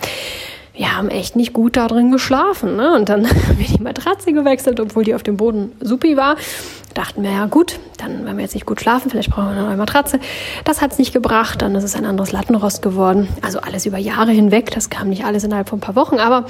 Wir 0.76 0.98
haben 0.98 1.10
echt 1.10 1.36
nicht 1.36 1.54
gut 1.54 1.78
da 1.78 1.88
drin 1.88 2.12
geschlafen. 2.12 2.76
Ne? 2.76 2.94
Und 2.96 3.10
dann 3.10 3.28
haben 3.30 3.60
wir 3.60 3.68
die 3.68 3.82
Matratze 3.82 4.34
gewechselt, 4.34 4.80
obwohl 4.80 5.04
die 5.04 5.14
auf 5.14 5.24
dem 5.24 5.38
Boden 5.38 5.72
supi 5.80 6.18
war. 6.18 6.36
Dachten 6.96 7.24
wir, 7.24 7.32
ja 7.32 7.48
gut, 7.48 7.80
dann, 7.98 8.26
wenn 8.26 8.38
wir 8.38 8.44
jetzt 8.44 8.54
nicht 8.54 8.68
gut 8.68 8.80
schlafen, 8.80 9.10
vielleicht 9.10 9.32
brauchen 9.32 9.46
wir 9.46 9.52
eine 9.54 9.64
neue 9.64 9.78
Matratze. 9.78 10.20
Das 10.64 10.80
hat 10.80 10.92
es 10.92 11.00
nicht 11.00 11.12
gebracht, 11.12 11.64
dann 11.64 11.74
ist 11.74 11.84
es 11.84 11.96
ein 11.96 12.06
anderes 12.06 12.32
Lattenrost 12.32 12.84
geworden. 12.84 13.28
Also 13.42 13.60
alles 13.60 13.88
über 13.88 13.98
Jahre 13.98 14.32
hinweg, 14.32 14.70
das 14.70 14.92
kam 14.92 15.10
nicht 15.10 15.26
alles 15.26 15.44
innerhalb 15.44 15.70
von 15.70 15.80
ein 15.80 15.82
paar 15.82 15.96
Wochen, 15.96 16.18
aber 16.18 16.46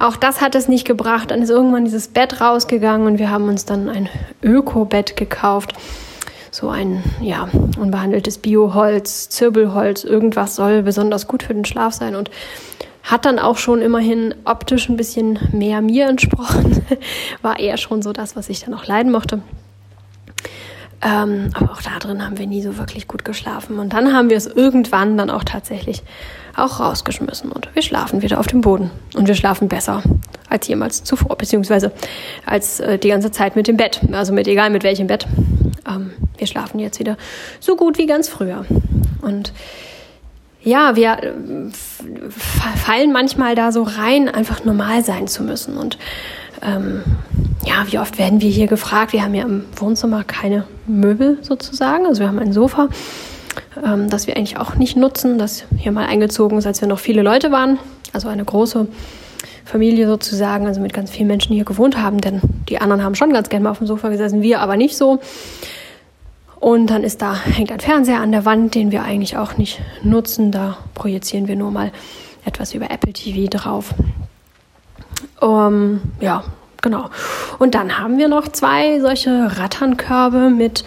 auch 0.00 0.16
das 0.16 0.40
hat 0.40 0.56
es 0.56 0.66
nicht 0.66 0.86
gebracht. 0.86 1.30
Dann 1.30 1.40
ist 1.40 1.50
irgendwann 1.50 1.84
dieses 1.84 2.08
Bett 2.08 2.40
rausgegangen 2.40 3.06
und 3.06 3.18
wir 3.20 3.30
haben 3.30 3.48
uns 3.48 3.64
dann 3.64 3.88
ein 3.88 4.08
Öko-Bett 4.42 5.16
gekauft 5.16 5.72
so 6.56 6.70
ein 6.70 7.04
ja, 7.20 7.48
unbehandeltes 7.78 8.38
Bioholz, 8.38 9.28
Zirbelholz, 9.28 10.04
irgendwas 10.04 10.56
soll 10.56 10.82
besonders 10.82 11.28
gut 11.28 11.42
für 11.42 11.54
den 11.54 11.66
Schlaf 11.66 11.92
sein 11.92 12.16
und 12.16 12.30
hat 13.02 13.24
dann 13.24 13.38
auch 13.38 13.58
schon 13.58 13.82
immerhin 13.82 14.34
optisch 14.44 14.88
ein 14.88 14.96
bisschen 14.96 15.38
mehr 15.52 15.80
mir 15.80 16.08
entsprochen. 16.08 16.84
War 17.42 17.60
eher 17.60 17.76
schon 17.76 18.02
so 18.02 18.12
das, 18.12 18.34
was 18.34 18.48
ich 18.48 18.64
dann 18.64 18.74
auch 18.74 18.86
leiden 18.86 19.12
mochte. 19.12 19.40
Ähm, 21.02 21.50
aber 21.54 21.72
auch 21.72 21.82
da 21.82 21.98
drin 22.00 22.24
haben 22.24 22.38
wir 22.38 22.46
nie 22.46 22.62
so 22.62 22.78
wirklich 22.78 23.06
gut 23.06 23.24
geschlafen. 23.24 23.78
Und 23.78 23.92
dann 23.92 24.12
haben 24.12 24.30
wir 24.30 24.36
es 24.36 24.46
irgendwann 24.46 25.16
dann 25.18 25.30
auch 25.30 25.44
tatsächlich 25.44 26.02
auch 26.56 26.80
rausgeschmissen. 26.80 27.52
Und 27.52 27.68
wir 27.74 27.82
schlafen 27.82 28.22
wieder 28.22 28.40
auf 28.40 28.46
dem 28.46 28.62
Boden. 28.62 28.90
Und 29.14 29.28
wir 29.28 29.34
schlafen 29.34 29.68
besser 29.68 30.02
als 30.48 30.66
jemals 30.66 31.04
zuvor, 31.04 31.36
beziehungsweise 31.36 31.92
als 32.46 32.80
äh, 32.80 32.98
die 32.98 33.10
ganze 33.10 33.30
Zeit 33.30 33.56
mit 33.56 33.68
dem 33.68 33.76
Bett. 33.76 34.00
Also 34.10 34.32
mit 34.32 34.48
egal 34.48 34.70
mit 34.70 34.84
welchem 34.84 35.06
Bett. 35.06 35.26
Ähm, 35.86 36.10
wir 36.36 36.46
schlafen 36.46 36.78
jetzt 36.78 36.98
wieder 36.98 37.16
so 37.60 37.76
gut 37.76 37.98
wie 37.98 38.06
ganz 38.06 38.28
früher. 38.28 38.64
Und 39.22 39.52
ja, 40.62 40.96
wir 40.96 41.22
äh, 41.22 41.70
fallen 42.30 43.12
manchmal 43.12 43.54
da 43.54 43.70
so 43.70 43.82
rein, 43.84 44.28
einfach 44.28 44.64
normal 44.64 45.04
sein 45.04 45.28
zu 45.28 45.42
müssen. 45.42 45.76
Und 45.76 45.96
ähm, 46.62 47.02
ja, 47.64 47.84
wie 47.90 47.98
oft 47.98 48.18
werden 48.18 48.40
wir 48.40 48.50
hier 48.50 48.66
gefragt? 48.66 49.12
Wir 49.12 49.22
haben 49.22 49.34
ja 49.34 49.44
im 49.44 49.64
Wohnzimmer 49.76 50.24
keine 50.24 50.64
Möbel 50.86 51.38
sozusagen. 51.42 52.06
Also 52.06 52.20
wir 52.20 52.28
haben 52.28 52.38
ein 52.38 52.52
Sofa, 52.52 52.88
ähm, 53.84 54.10
das 54.10 54.26
wir 54.26 54.36
eigentlich 54.36 54.58
auch 54.58 54.74
nicht 54.74 54.96
nutzen, 54.96 55.38
das 55.38 55.64
hier 55.76 55.92
mal 55.92 56.06
eingezogen 56.06 56.58
ist, 56.58 56.66
als 56.66 56.80
wir 56.80 56.88
noch 56.88 56.98
viele 56.98 57.22
Leute 57.22 57.52
waren. 57.52 57.78
Also 58.12 58.28
eine 58.28 58.44
große 58.44 58.88
Familie 59.66 60.06
sozusagen, 60.06 60.66
also 60.66 60.80
mit 60.80 60.94
ganz 60.94 61.10
vielen 61.10 61.26
Menschen 61.26 61.54
hier 61.54 61.64
gewohnt 61.64 62.00
haben, 62.00 62.20
denn 62.20 62.40
die 62.68 62.80
anderen 62.80 63.02
haben 63.02 63.16
schon 63.16 63.32
ganz 63.32 63.48
gerne 63.48 63.64
mal 63.64 63.70
auf 63.70 63.78
dem 63.78 63.86
Sofa 63.86 64.08
gesessen, 64.08 64.40
wir 64.40 64.60
aber 64.60 64.76
nicht 64.76 64.96
so. 64.96 65.18
Und 66.60 66.86
dann 66.86 67.02
ist 67.02 67.20
da, 67.20 67.34
hängt 67.34 67.70
ein 67.72 67.80
Fernseher 67.80 68.20
an 68.20 68.32
der 68.32 68.44
Wand, 68.44 68.74
den 68.74 68.92
wir 68.92 69.02
eigentlich 69.02 69.36
auch 69.36 69.58
nicht 69.58 69.80
nutzen. 70.02 70.52
Da 70.52 70.78
projizieren 70.94 71.48
wir 71.48 71.56
nur 71.56 71.70
mal 71.70 71.92
etwas 72.44 72.74
über 72.74 72.90
Apple 72.90 73.12
TV 73.12 73.48
drauf. 73.50 73.92
Um, 75.40 76.00
ja, 76.20 76.44
genau. 76.80 77.10
Und 77.58 77.74
dann 77.74 77.98
haben 77.98 78.18
wir 78.18 78.28
noch 78.28 78.48
zwei 78.48 79.00
solche 79.00 79.58
Ratternkörbe 79.58 80.48
mit 80.48 80.84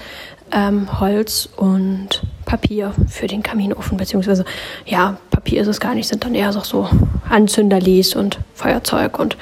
ähm, 0.52 1.00
Holz 1.00 1.50
und 1.56 2.24
Papier 2.50 2.94
für 3.08 3.28
den 3.28 3.44
Kaminofen, 3.44 3.96
beziehungsweise 3.98 4.44
ja, 4.84 5.18
Papier 5.30 5.62
ist 5.62 5.68
es 5.68 5.80
gar 5.80 5.94
nicht, 5.94 6.08
sind 6.08 6.26
dann 6.26 6.34
eher 6.34 6.52
so 6.52 6.90
Anzünderlis 7.30 8.16
und 8.16 8.40
Feuerzeug 8.56 9.20
und 9.20 9.38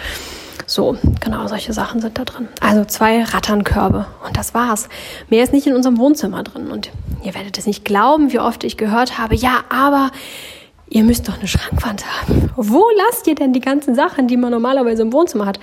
so, 0.66 0.98
genau, 1.22 1.48
solche 1.48 1.72
Sachen 1.72 2.02
sind 2.02 2.20
da 2.20 2.26
drin. 2.26 2.50
Also 2.60 2.84
zwei 2.84 3.24
Ratternkörbe 3.24 4.08
und 4.26 4.36
das 4.36 4.54
war's. 4.54 4.90
Mehr 5.30 5.42
ist 5.42 5.54
nicht 5.54 5.66
in 5.66 5.74
unserem 5.74 5.98
Wohnzimmer 5.98 6.44
drin 6.44 6.68
und 6.68 6.92
ihr 7.24 7.34
werdet 7.34 7.58
es 7.58 7.66
nicht 7.66 7.86
glauben, 7.86 8.34
wie 8.34 8.40
oft 8.40 8.66
ich 8.66 8.76
gehört 8.76 9.18
habe, 9.18 9.36
ja, 9.36 9.62
aber 9.70 10.12
ihr 10.90 11.06
müsst 11.06 11.30
doch 11.30 11.38
eine 11.38 11.48
Schrankwand 11.48 12.04
haben. 12.06 12.52
Wo 12.58 12.84
lasst 12.98 13.26
ihr 13.28 13.36
denn 13.36 13.54
die 13.54 13.62
ganzen 13.62 13.96
Sachen, 13.96 14.28
die 14.28 14.36
man 14.36 14.52
normalerweise 14.52 15.04
im 15.04 15.14
Wohnzimmer 15.14 15.46
hat? 15.46 15.62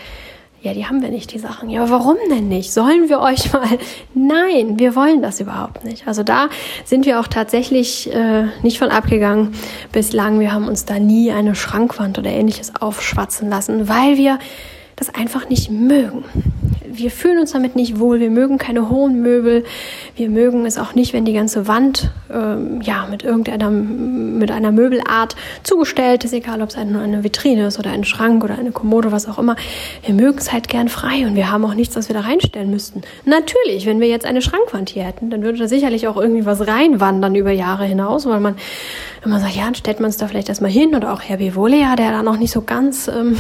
Ja, 0.65 0.73
die 0.73 0.87
haben 0.87 1.03
wir 1.03 1.11
nicht, 1.11 1.31
die 1.35 1.39
Sachen. 1.39 1.69
Ja, 1.69 1.91
warum 1.91 2.17
denn 2.31 2.49
nicht? 2.49 2.73
Sollen 2.73 3.11
wir 3.11 3.21
euch 3.21 3.53
mal? 3.53 3.69
Nein, 4.15 4.79
wir 4.79 4.97
wollen 4.97 5.21
das 5.21 5.39
überhaupt 5.39 5.85
nicht. 5.85 6.09
Also 6.09 6.23
da 6.23 6.49
sind 6.87 7.05
wir 7.05 7.21
auch 7.21 7.27
tatsächlich 7.27 8.11
äh, 8.11 8.45
nicht 8.63 8.79
von 8.79 8.89
abgegangen 8.89 9.55
bislang. 9.93 10.41
Wir 10.41 10.55
haben 10.55 10.67
uns 10.67 10.87
da 10.87 10.99
nie 10.99 11.31
eine 11.33 11.55
Schrankwand 11.55 12.19
oder 12.19 12.31
ähnliches 12.31 12.77
aufschwatzen 12.81 13.51
lassen, 13.51 13.91
weil 13.91 14.17
wir 14.17 14.39
das 14.97 15.15
einfach 15.15 15.51
nicht 15.51 15.71
mögen. 15.71 16.25
Wir 16.97 17.11
fühlen 17.11 17.39
uns 17.39 17.53
damit 17.53 17.77
nicht 17.77 17.99
wohl, 17.99 18.21
wir 18.21 18.31
mögen 18.31 18.59
keine 18.59 18.89
hohen 18.89 19.21
Möbel, 19.21 19.65
wir 20.17 20.29
mögen 20.29 20.67
es 20.67 20.79
auch 20.79 20.95
nicht, 20.95 21.13
wenn 21.13 21.25
die 21.25 21.33
ganze 21.33 21.67
Wand 21.67 22.11
ähm, 22.33 22.81
ja, 22.83 23.07
mit 23.11 23.25
irgendeiner 23.25 23.71
mit 23.71 24.51
einer 24.51 24.73
Möbelart 24.73 25.37
zugestellt 25.63 26.25
ist, 26.25 26.33
egal 26.33 26.63
ob 26.63 26.71
es 26.71 26.77
eine, 26.77 27.01
eine 27.01 27.25
Vitrine 27.25 27.67
ist 27.67 27.79
oder 27.79 27.91
ein 27.91 28.05
Schrank 28.05 28.45
oder 28.45 28.59
eine 28.59 28.73
Kommode, 28.73 29.13
was 29.13 29.29
auch 29.29 29.39
immer. 29.39 29.57
Wir 30.05 30.15
mögen 30.15 30.39
es 30.39 30.53
halt 30.53 30.69
gern 30.69 30.89
frei 30.89 31.27
und 31.27 31.37
wir 31.37 31.51
haben 31.51 31.65
auch 31.65 31.75
nichts, 31.75 31.97
was 31.97 32.09
wir 32.09 32.15
da 32.15 32.21
reinstellen 32.21 32.71
müssten. 32.71 33.03
Natürlich, 33.25 33.87
wenn 33.87 34.01
wir 34.01 34.09
jetzt 34.09 34.27
eine 34.27 34.43
Schrankwand 34.43 34.91
hier 34.91 35.05
hätten, 35.05 35.31
dann 35.31 35.43
würde 35.43 35.59
da 35.59 35.69
sicherlich 35.69 36.09
auch 36.09 36.17
irgendwie 36.17 36.47
was 36.47 36.67
reinwandern 36.67 37.35
über 37.35 37.51
Jahre 37.51 37.85
hinaus, 37.85 38.27
weil 38.27 38.41
man 38.41 38.57
immer 39.25 39.41
sagt, 39.41 39.57
ja, 39.57 39.65
dann 39.65 39.75
stellt 39.75 40.01
man 40.01 40.11
es 40.11 40.17
da 40.17 40.29
vielleicht 40.29 40.49
erstmal 40.49 40.71
hin 40.71 40.95
oder 40.95 41.13
auch 41.13 41.23
Herr 41.23 41.39
Bivolea, 41.39 41.97
der 41.97 42.11
da 42.11 42.23
noch 42.23 42.39
nicht 42.39 42.53
so 42.53 42.63
ganz 42.63 43.09
ähm, 43.09 43.37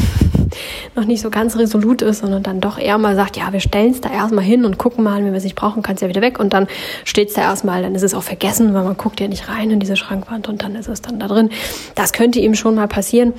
noch 0.94 1.04
nicht 1.04 1.20
so 1.20 1.30
ganz 1.30 1.56
resolut 1.56 2.02
ist, 2.02 2.20
sondern 2.20 2.42
dann 2.42 2.60
doch 2.60 2.78
eher 2.78 2.98
mal 2.98 3.16
sagt, 3.16 3.36
ja, 3.36 3.52
wir 3.52 3.60
stellen 3.60 3.92
es 3.92 4.00
da 4.00 4.10
erstmal 4.10 4.44
hin 4.44 4.64
und 4.64 4.78
gucken 4.78 5.04
mal, 5.04 5.24
wenn 5.24 5.32
wir 5.32 5.38
es 5.38 5.44
nicht 5.44 5.56
brauchen, 5.56 5.82
kann 5.82 5.96
es 5.96 6.00
ja 6.00 6.08
wieder 6.08 6.22
weg 6.22 6.38
und 6.38 6.52
dann 6.52 6.66
steht 7.04 7.28
es 7.28 7.34
da 7.34 7.42
erstmal, 7.42 7.82
dann 7.82 7.94
ist 7.94 8.02
es 8.02 8.14
auch 8.14 8.22
vergessen, 8.22 8.74
weil 8.74 8.84
man 8.84 8.96
guckt 8.96 9.20
ja 9.20 9.28
nicht 9.28 9.48
rein 9.48 9.70
in 9.70 9.80
diese 9.80 9.96
Schrankwand 9.96 10.48
und 10.48 10.62
dann 10.62 10.74
ist 10.74 10.88
es 10.88 11.02
dann 11.02 11.18
da 11.18 11.28
drin. 11.28 11.50
Das 11.94 12.12
könnte 12.12 12.40
ihm 12.40 12.54
schon 12.54 12.74
mal 12.74 12.88
passieren. 12.88 13.34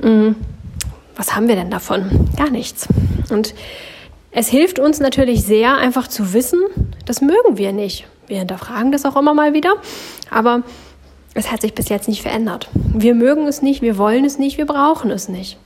Hm, 0.00 0.36
was 1.16 1.36
haben 1.36 1.48
wir 1.48 1.54
denn 1.54 1.70
davon? 1.70 2.28
Gar 2.36 2.50
nichts. 2.50 2.88
Und 3.30 3.54
es 4.30 4.48
hilft 4.48 4.78
uns 4.78 4.98
natürlich 4.98 5.44
sehr, 5.44 5.76
einfach 5.76 6.08
zu 6.08 6.32
wissen, 6.32 6.60
das 7.04 7.20
mögen 7.20 7.56
wir 7.56 7.72
nicht. 7.72 8.06
Wir 8.26 8.38
hinterfragen 8.38 8.90
das 8.90 9.04
auch 9.04 9.16
immer 9.16 9.34
mal 9.34 9.52
wieder, 9.52 9.74
aber 10.30 10.62
es 11.34 11.52
hat 11.52 11.60
sich 11.60 11.74
bis 11.74 11.88
jetzt 11.88 12.08
nicht 12.08 12.22
verändert. 12.22 12.68
Wir 12.74 13.14
mögen 13.14 13.46
es 13.46 13.60
nicht, 13.62 13.82
wir 13.82 13.98
wollen 13.98 14.24
es 14.24 14.38
nicht, 14.38 14.56
wir 14.58 14.66
brauchen 14.66 15.10
es 15.10 15.28
nicht. 15.28 15.58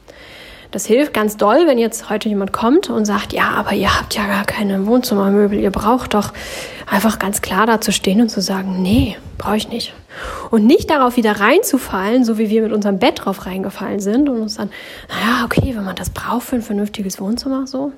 Das 0.70 0.84
hilft 0.84 1.14
ganz 1.14 1.38
doll, 1.38 1.66
wenn 1.66 1.78
jetzt 1.78 2.10
heute 2.10 2.28
jemand 2.28 2.52
kommt 2.52 2.90
und 2.90 3.06
sagt, 3.06 3.32
ja, 3.32 3.50
aber 3.52 3.72
ihr 3.72 3.98
habt 3.98 4.14
ja 4.14 4.26
gar 4.26 4.44
keine 4.44 4.86
Wohnzimmermöbel, 4.86 5.58
ihr 5.58 5.70
braucht 5.70 6.12
doch 6.12 6.34
einfach 6.86 7.18
ganz 7.18 7.40
klar 7.40 7.64
da 7.66 7.80
zu 7.80 7.90
stehen 7.90 8.20
und 8.20 8.28
zu 8.28 8.42
sagen, 8.42 8.82
nee, 8.82 9.16
brauche 9.38 9.56
ich 9.56 9.68
nicht. 9.68 9.94
Und 10.50 10.66
nicht 10.66 10.90
darauf 10.90 11.16
wieder 11.16 11.40
reinzufallen, 11.40 12.24
so 12.24 12.36
wie 12.36 12.50
wir 12.50 12.62
mit 12.62 12.72
unserem 12.72 12.98
Bett 12.98 13.24
drauf 13.24 13.46
reingefallen 13.46 14.00
sind 14.00 14.28
und 14.28 14.42
uns 14.42 14.56
dann, 14.56 14.70
naja, 15.08 15.44
okay, 15.44 15.74
wenn 15.74 15.84
man 15.84 15.96
das 15.96 16.10
braucht 16.10 16.42
für 16.42 16.56
ein 16.56 16.62
vernünftiges 16.62 17.18
Wohnzimmer, 17.18 17.66
so. 17.66 17.92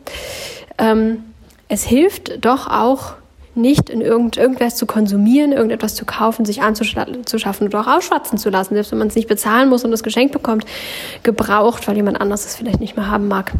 Ähm, 0.78 1.24
es 1.68 1.84
hilft 1.84 2.44
doch 2.44 2.68
auch, 2.68 3.14
nicht 3.54 3.90
in 3.90 4.00
irgend, 4.00 4.36
irgendwas 4.36 4.76
zu 4.76 4.86
konsumieren, 4.86 5.52
irgendetwas 5.52 5.94
zu 5.94 6.04
kaufen, 6.04 6.44
sich 6.44 6.62
anzuschaffen 6.62 7.66
oder 7.66 7.80
auch 7.80 7.86
ausschwatzen 7.86 8.38
zu 8.38 8.50
lassen, 8.50 8.74
selbst 8.74 8.92
wenn 8.92 8.98
man 8.98 9.08
es 9.08 9.16
nicht 9.16 9.28
bezahlen 9.28 9.68
muss 9.68 9.84
und 9.84 9.90
das 9.90 10.02
Geschenk 10.02 10.32
bekommt, 10.32 10.64
gebraucht, 11.22 11.86
weil 11.88 11.96
jemand 11.96 12.20
anders 12.20 12.44
es 12.44 12.56
vielleicht 12.56 12.80
nicht 12.80 12.96
mehr 12.96 13.10
haben 13.10 13.28
mag. 13.28 13.52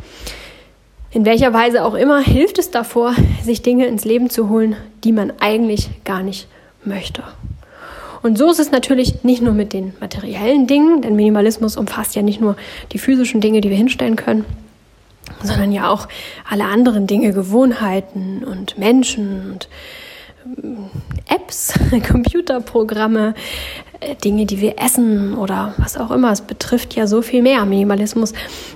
In 1.13 1.25
welcher 1.25 1.53
Weise 1.53 1.85
auch 1.85 1.95
immer 1.95 2.21
hilft 2.21 2.59
es 2.59 2.71
davor, 2.71 3.15
sich 3.43 3.63
Dinge 3.63 3.87
ins 3.87 4.05
Leben 4.05 4.31
zu 4.31 4.49
holen, 4.49 4.77
die 5.03 5.13
man 5.13 5.33
eigentlich 5.41 5.91
gar 6.05 6.23
nicht 6.23 6.47
möchte. 6.85 7.25
Und 8.23 8.39
so 8.39 8.51
ist 8.51 8.61
es 8.61 8.71
natürlich 8.71 9.25
nicht 9.25 9.43
nur 9.43 9.55
mit 9.55 9.73
den 9.73 9.95
materiellen 9.99 10.67
Dingen, 10.67 11.03
denn 11.03 11.17
Minimalismus 11.17 11.77
umfasst 11.77 12.15
ja 12.15 12.23
nicht 12.23 12.41
nur 12.41 12.55
die 12.93 12.99
physischen 12.99 13.41
Dinge, 13.41 13.61
die 13.61 13.71
wir 13.71 13.77
hinstellen 13.77 14.17
können, 14.17 14.45
sondern 15.43 15.73
ja 15.73 15.89
auch 15.89 16.09
alle 16.49 16.65
anderen 16.65 17.07
Dinge, 17.07 17.33
Gewohnheiten 17.33 18.45
und 18.45 18.79
Menschen 18.79 19.53
und 19.53 19.69
äh, 20.63 21.35
Apps, 21.35 21.75
Computerprogramme, 22.09 23.35
äh, 24.01 24.15
Dinge, 24.17 24.47
die 24.47 24.61
wir 24.61 24.79
essen 24.79 25.35
oder 25.35 25.75
was 25.77 25.97
auch 25.97 26.11
immer. 26.11 26.33
Es 26.33 26.41
betrifft 26.41 26.95
ja 26.95 27.07
so 27.07 27.23
viel 27.23 27.43
mehr. 27.43 27.65
Minimalismus 27.65 28.33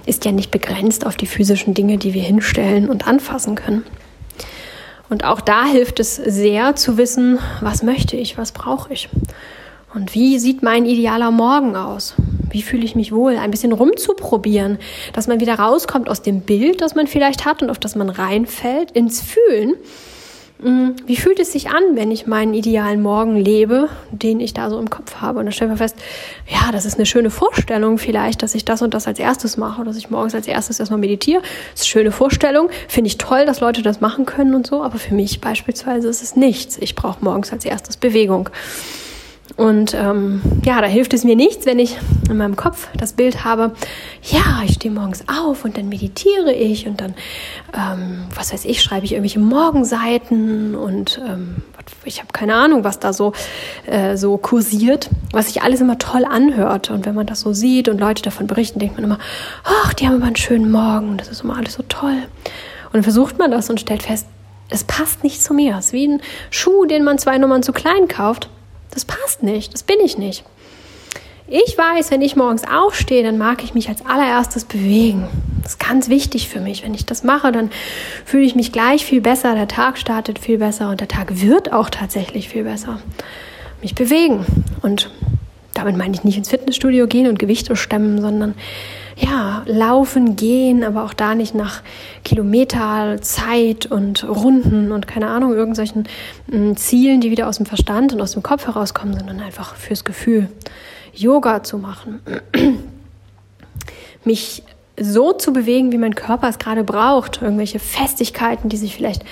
ist 0.07 0.25
ja 0.25 0.33
nicht 0.33 0.51
begrenzt 0.51 1.07
auf 1.07 1.17
die 1.17 1.27
physischen 1.27 1.75
Dinge, 1.75 1.99
die 1.99 2.15
wir 2.15 2.23
hinstellen 2.23 2.89
und 2.89 3.07
anfassen 3.07 3.55
können. 3.55 3.85
Und 5.09 5.25
auch 5.25 5.41
da 5.41 5.67
hilft 5.67 6.01
es 6.01 6.17
sehr 6.17 6.77
zu 6.77 6.97
wissen, 6.97 7.39
was 7.61 7.83
möchte 7.83 8.17
ich, 8.17 8.39
was 8.39 8.53
brauche 8.53 8.93
ich. 8.93 9.09
Und 9.95 10.15
wie 10.15 10.39
sieht 10.39 10.63
mein 10.63 10.87
idealer 10.87 11.31
Morgen 11.31 11.77
aus? 11.77 12.15
Wie 12.51 12.63
fühle 12.63 12.85
ich 12.85 12.97
mich 12.97 13.13
wohl? 13.13 13.37
Ein 13.37 13.53
bisschen 13.53 13.73
rumzuprobieren, 13.73 14.79
dass 15.13 15.29
man 15.29 15.41
wieder 15.41 15.55
rauskommt 15.55 16.09
aus 16.09 16.21
dem 16.21 16.41
Bild, 16.41 16.81
das 16.81 16.95
man 16.95 17.07
vielleicht 17.07 17.45
hat 17.45 17.63
und 17.63 17.71
auf 17.71 17.79
das 17.79 17.95
man 17.95 18.11
reinfällt, 18.11 18.91
ins 18.91 19.23
Fühlen. 19.23 19.75
Mm, 20.63 20.91
wie 21.07 21.17
fühlt 21.17 21.39
es 21.39 21.53
sich 21.53 21.71
an, 21.71 21.83
wenn 21.95 22.11
ich 22.11 22.27
meinen 22.27 22.55
idealen 22.55 23.03
Morgen 23.03 23.37
lebe, 23.37 23.89
den 24.11 24.41
ich 24.41 24.53
da 24.53 24.69
so 24.69 24.79
im 24.79 24.91
Kopf 24.91 25.17
habe? 25.17 25.39
Und 25.39 25.47
dann 25.47 25.53
stellen 25.53 25.71
wir 25.71 25.77
fest, 25.77 25.97
ja, 26.49 26.73
das 26.73 26.87
ist 26.87 26.97
eine 26.97 27.07
schöne 27.07 27.31
Vorstellung 27.31 27.99
vielleicht, 27.99 28.43
dass 28.43 28.55
ich 28.55 28.65
das 28.65 28.83
und 28.83 28.95
das 28.95 29.07
als 29.07 29.19
erstes 29.21 29.57
mache, 29.57 29.85
dass 29.85 29.97
ich 29.97 30.11
morgens 30.11 30.35
als 30.35 30.49
erstes 30.49 30.81
erstmal 30.81 31.01
meditiere. 31.01 31.41
Das 31.41 31.83
ist 31.83 31.87
eine 31.87 32.03
schöne 32.03 32.13
Vorstellung. 32.13 32.69
Finde 32.89 33.09
ich 33.09 33.19
toll, 33.19 33.47
dass 33.47 33.61
Leute 33.61 33.83
das 33.83 34.01
machen 34.01 34.27
können 34.27 34.55
und 34.55 34.67
so. 34.67 34.83
Aber 34.83 34.99
für 34.99 35.15
mich 35.15 35.41
beispielsweise 35.41 36.09
ist 36.09 36.23
es 36.23 36.35
nichts. 36.35 36.79
Ich 36.79 36.97
brauche 36.97 37.25
morgens 37.25 37.53
als 37.53 37.65
erstes 37.65 37.97
Bewegung. 37.97 38.49
Und 39.57 39.95
ähm, 39.95 40.43
ja, 40.65 40.81
da 40.81 40.87
hilft 40.89 41.15
es 41.15 41.23
mir 41.23 41.37
nichts, 41.37 41.65
wenn 41.65 41.79
ich 41.79 41.97
in 42.29 42.37
meinem 42.37 42.57
Kopf 42.57 42.89
das 42.97 43.13
Bild 43.13 43.45
habe, 43.45 43.73
ja, 44.23 44.63
ich 44.65 44.75
stehe 44.75 44.93
morgens 44.93 45.25
auf 45.29 45.65
und 45.65 45.79
dann 45.79 45.89
meditiere 45.89 46.53
ich 46.53 46.89
und 46.89 47.01
dann, 47.01 47.15
ähm, 47.73 48.25
was 48.35 48.53
weiß 48.53 48.65
ich, 48.65 48.83
schreibe 48.83 49.05
ich 49.05 49.13
irgendwelche 49.13 49.39
Morgenseiten 49.39 50.75
und 50.75 51.21
ähm, 51.25 51.63
ich 52.05 52.19
habe 52.19 52.29
keine 52.33 52.55
Ahnung, 52.55 52.83
was 52.83 52.99
da 52.99 53.13
so, 53.13 53.33
äh, 53.87 54.17
so 54.17 54.37
kursiert, 54.39 55.09
was 55.33 55.47
sich 55.47 55.63
alles 55.63 55.81
immer 55.81 55.99
toll 55.99 56.25
anhört. 56.25 56.91
Und 56.91 57.07
wenn 57.07 57.15
man 57.15 57.27
das 57.27 57.41
so 57.41 57.53
sieht 57.53 57.89
und 57.89 58.01
Leute 58.01 58.23
davon 58.23 58.47
berichten, 58.47 58.81
denkt 58.81 58.97
man 58.97 59.05
immer, 59.05 59.19
ach, 59.65 59.95
die 59.95 60.07
haben 60.07 60.17
immer 60.17 60.27
einen 60.27 60.37
schönen 60.37 60.71
Morgen, 60.71 61.17
das 61.17 61.29
ist 61.29 61.45
immer 61.45 61.57
alles 61.57 61.75
so 61.75 61.85
toll. 61.89 62.17
Und 62.87 62.95
dann 62.95 63.03
versucht 63.03 63.39
man 63.39 63.51
das 63.51 63.71
und 63.71 63.81
stellt 63.81 64.03
fest, 64.03 64.27
es 64.71 64.85
passt 64.85 65.23
nicht 65.23 65.43
zu 65.43 65.55
mir. 65.55 65.77
Es 65.79 65.87
ist 65.87 65.93
wie 65.93 66.09
ein 66.09 66.23
Schuh, 66.51 66.87
den 66.87 67.05
man 67.05 67.19
zwei 67.19 67.39
Nummern 67.39 67.63
zu 67.63 67.73
klein 67.73 68.09
kauft. 68.09 68.49
Das 68.95 69.05
passt 69.05 69.43
nicht, 69.43 69.75
das 69.75 69.83
bin 69.83 69.99
ich 70.01 70.17
nicht. 70.17 70.45
Ich 71.47 71.77
weiß, 71.77 72.11
wenn 72.11 72.23
ich 72.23 72.37
morgens 72.37 72.65
aufstehe, 72.67 73.23
dann 73.23 73.37
mag 73.37 73.63
ich 73.63 73.75
mich 73.75 73.91
als 73.91 74.07
allererstes 74.07 74.65
bewegen. 74.65 75.29
Das 75.63 75.73
ist 75.73 75.79
ganz 75.79 76.09
wichtig 76.09 76.49
für 76.49 76.61
mich. 76.61 76.83
Wenn 76.83 76.95
ich 76.95 77.05
das 77.05 77.23
mache, 77.23 77.53
dann 77.53 77.71
fühle 78.25 78.45
ich 78.45 78.55
mich 78.55 78.73
gleich 78.73 79.05
viel 79.05 79.21
besser. 79.21 79.55
Der 79.55 79.69
Tag 79.69 79.99
startet 79.99 80.39
viel 80.39 80.59
besser 80.59 80.89
und 80.89 81.01
der 81.01 81.09
Tag 81.09 81.43
wird 81.43 81.71
auch 81.73 81.91
tatsächlich 81.91 82.49
viel 82.49 82.65
besser. 82.65 82.99
Mich 83.83 83.95
bewegen. 83.95 84.47
Und 84.81 85.11
damit 85.75 85.97
meine 85.97 86.15
ich 86.15 86.25
nicht 86.25 86.39
ins 86.39 86.49
Fitnessstudio 86.49 87.07
gehen 87.07 87.27
und 87.27 87.39
Gewichte 87.39 87.77
stemmen, 87.77 88.23
sondern 88.23 88.55
ja, 89.17 89.63
laufen, 89.67 90.37
gehen, 90.37 90.83
aber 90.83 91.05
auch 91.05 91.15
da 91.15 91.35
nicht 91.35 91.55
nach 91.55 91.83
Kilometer, 92.25 93.21
Zeit 93.21 93.87
und 93.87 94.25
Runden 94.25 94.93
und 94.93 95.07
keine 95.07 95.29
Ahnung, 95.29 95.55
irgendwelchen 95.55 96.09
hm, 96.51 96.77
Zielen, 96.77 97.21
die 97.21 97.31
wieder 97.31 97.49
aus 97.49 97.59
dem 97.59 97.67
Verstand 97.67 98.13
und 98.13 98.21
aus 98.21 98.33
dem 98.33 98.43
Kopf 98.43 98.67
herauskommen, 98.67 99.17
sondern 99.17 99.41
einfach 99.41 99.77
fürs 99.77 100.05
Gefühl. 100.05 100.49
Yoga 101.13 101.63
zu 101.63 101.79
machen, 101.79 102.21
mich 104.25 104.63
so 104.99 105.33
zu 105.33 105.53
bewegen, 105.53 105.91
wie 105.91 105.99
mein 105.99 106.15
Körper 106.15 106.49
es 106.49 106.59
gerade 106.59 106.85
braucht, 106.85 107.43
irgendwelche 107.43 107.81
Festigkeiten, 107.81 108.69
die 108.69 108.77
sich 108.77 108.95
vielleicht 108.95 109.25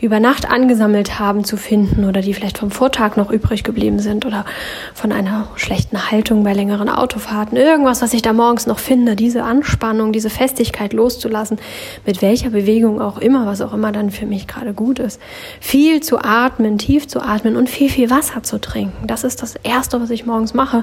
über 0.00 0.18
Nacht 0.18 0.50
angesammelt 0.50 1.18
haben, 1.18 1.44
zu 1.44 1.58
finden 1.58 2.04
oder 2.04 2.22
die 2.22 2.32
vielleicht 2.32 2.56
vom 2.56 2.70
Vortag 2.70 3.16
noch 3.16 3.30
übrig 3.30 3.62
geblieben 3.62 3.98
sind 3.98 4.24
oder 4.24 4.46
von 4.94 5.12
einer 5.12 5.48
schlechten 5.56 6.10
Haltung 6.10 6.42
bei 6.42 6.54
längeren 6.54 6.88
Autofahrten, 6.88 7.58
irgendwas, 7.58 8.00
was 8.00 8.14
ich 8.14 8.22
da 8.22 8.32
morgens 8.32 8.66
noch 8.66 8.78
finde, 8.78 9.14
diese 9.14 9.42
Anspannung, 9.42 10.12
diese 10.12 10.30
Festigkeit 10.30 10.94
loszulassen, 10.94 11.58
mit 12.06 12.22
welcher 12.22 12.48
Bewegung 12.48 13.02
auch 13.02 13.18
immer, 13.18 13.44
was 13.44 13.60
auch 13.60 13.74
immer 13.74 13.92
dann 13.92 14.10
für 14.10 14.26
mich 14.26 14.46
gerade 14.46 14.72
gut 14.72 14.98
ist. 14.98 15.20
Viel 15.60 16.00
zu 16.00 16.18
atmen, 16.18 16.78
tief 16.78 17.06
zu 17.08 17.20
atmen 17.20 17.56
und 17.56 17.68
viel, 17.68 17.90
viel 17.90 18.08
Wasser 18.08 18.42
zu 18.42 18.58
trinken. 18.58 19.06
Das 19.06 19.24
ist 19.24 19.42
das 19.42 19.56
Erste, 19.56 20.00
was 20.00 20.08
ich 20.08 20.24
morgens 20.24 20.54
mache, 20.54 20.82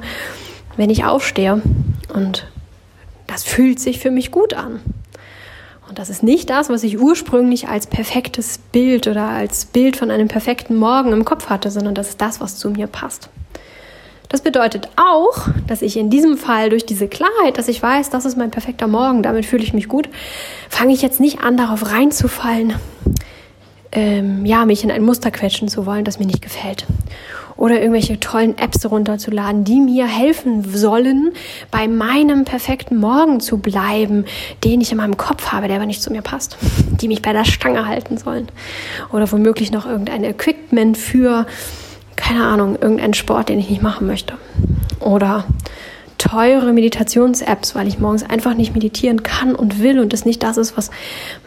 wenn 0.76 0.92
ich 0.92 1.06
aufstehe 1.06 1.60
und 2.14 2.46
das 3.28 3.44
fühlt 3.44 3.80
sich 3.80 4.00
für 4.00 4.12
mich 4.12 4.32
gut 4.32 4.54
an. 4.54 4.80
Und 5.88 6.00
das 6.00 6.10
ist 6.10 6.24
nicht 6.24 6.50
das, 6.50 6.70
was 6.70 6.84
ich 6.84 7.00
ursprünglich 7.00 7.68
als 7.70 7.88
perfektes 7.88 8.58
Bild 8.58 9.08
oder 9.08 9.28
als 9.28 9.66
Bild 9.66 9.96
von 9.96 10.12
einem 10.12 10.28
perfekten 10.28 10.76
Morgen 10.76 11.14
im 11.14 11.24
Kopf 11.24 11.50
hatte, 11.50 11.72
sondern 11.72 11.96
das 11.96 12.10
ist 12.10 12.22
das, 12.22 12.42
was 12.42 12.58
zu 12.58 12.70
mir 12.70 12.88
passt. 12.88 13.30
Das 14.30 14.42
bedeutet 14.42 14.90
auch, 14.98 15.48
dass 15.68 15.82
ich 15.82 15.96
in 15.96 16.10
diesem 16.10 16.38
Fall 16.38 16.70
durch 16.70 16.86
diese 16.86 17.08
Klarheit, 17.08 17.58
dass 17.58 17.70
ich 17.70 17.82
weiß, 17.82 18.10
das 18.10 18.26
ist 18.26 18.38
mein 18.38 18.52
perfekter 18.52 18.88
Morgen, 18.88 19.24
damit 19.24 19.46
fühle 19.46 19.64
ich 19.64 19.74
mich 19.74 19.88
gut, 19.88 20.10
fange 20.70 20.94
ich 20.94 21.02
jetzt 21.02 21.22
nicht 21.22 21.40
an, 21.40 21.56
darauf 21.56 21.90
reinzufallen, 21.90 22.74
ähm, 23.94 24.46
ja, 24.46 24.66
mich 24.66 24.84
in 24.84 24.92
ein 24.92 25.04
Muster 25.04 25.32
quetschen 25.32 25.70
zu 25.70 25.86
wollen, 25.86 26.04
das 26.04 26.20
mir 26.20 26.26
nicht 26.26 26.42
gefällt 26.42 26.86
oder 27.58 27.80
irgendwelche 27.82 28.20
tollen 28.20 28.58
Apps 28.58 28.90
runterzuladen, 28.90 29.64
die 29.64 29.82
mir 29.82 30.08
helfen 30.08 30.64
sollen, 30.64 31.34
bei 31.72 31.88
meinem 31.88 32.46
perfekten 32.46 32.98
Morgen 32.98 33.40
zu 33.40 33.58
bleiben, 33.58 34.26
den 34.64 34.80
ich 34.80 34.92
in 34.92 34.98
meinem 34.98 35.18
Kopf 35.18 35.52
habe, 35.52 35.68
der 35.68 35.78
aber 35.78 35.86
nicht 35.86 36.02
zu 36.02 36.12
mir 36.12 36.22
passt, 36.22 36.58
die 37.02 37.08
mich 37.08 37.22
bei 37.22 37.34
der 37.34 37.46
Stange 37.46 37.88
halten 37.88 38.18
sollen. 38.18 38.48
Oder 39.12 39.30
womöglich 39.32 39.72
noch 39.72 39.86
irgendein 39.86 40.24
Equipment 40.24 40.98
für, 40.98 41.46
keine 42.16 42.46
Ahnung, 42.46 42.78
irgendeinen 42.80 43.16
Sport, 43.16 43.50
den 43.50 43.60
ich 43.60 43.70
nicht 43.70 43.82
machen 43.82 44.08
möchte. 44.08 44.36
Oder 45.00 45.46
teure 46.18 46.74
Meditations-Apps, 46.74 47.76
weil 47.76 47.88
ich 47.88 48.00
morgens 48.00 48.24
einfach 48.24 48.56
nicht 48.56 48.74
meditieren 48.74 49.24
kann 49.24 49.56
und 49.56 49.82
will 49.82 50.00
und 50.00 50.14
es 50.14 50.26
nicht 50.26 50.44
das 50.44 50.58
ist, 50.58 50.78
was 50.78 50.90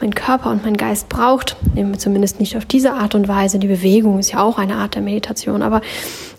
mein 0.01 0.15
Körper 0.15 0.51
und 0.51 0.65
mein 0.65 0.77
Geist 0.77 1.09
braucht. 1.09 1.57
Wir 1.75 1.93
zumindest 1.99 2.41
nicht 2.41 2.57
auf 2.57 2.65
diese 2.65 2.93
Art 2.93 3.15
und 3.15 3.29
Weise. 3.29 3.59
Die 3.59 3.67
Bewegung 3.67 4.19
ist 4.19 4.33
ja 4.33 4.43
auch 4.43 4.59
eine 4.59 4.77
Art 4.77 4.95
der 4.95 5.03
Meditation, 5.03 5.63
aber 5.63 5.81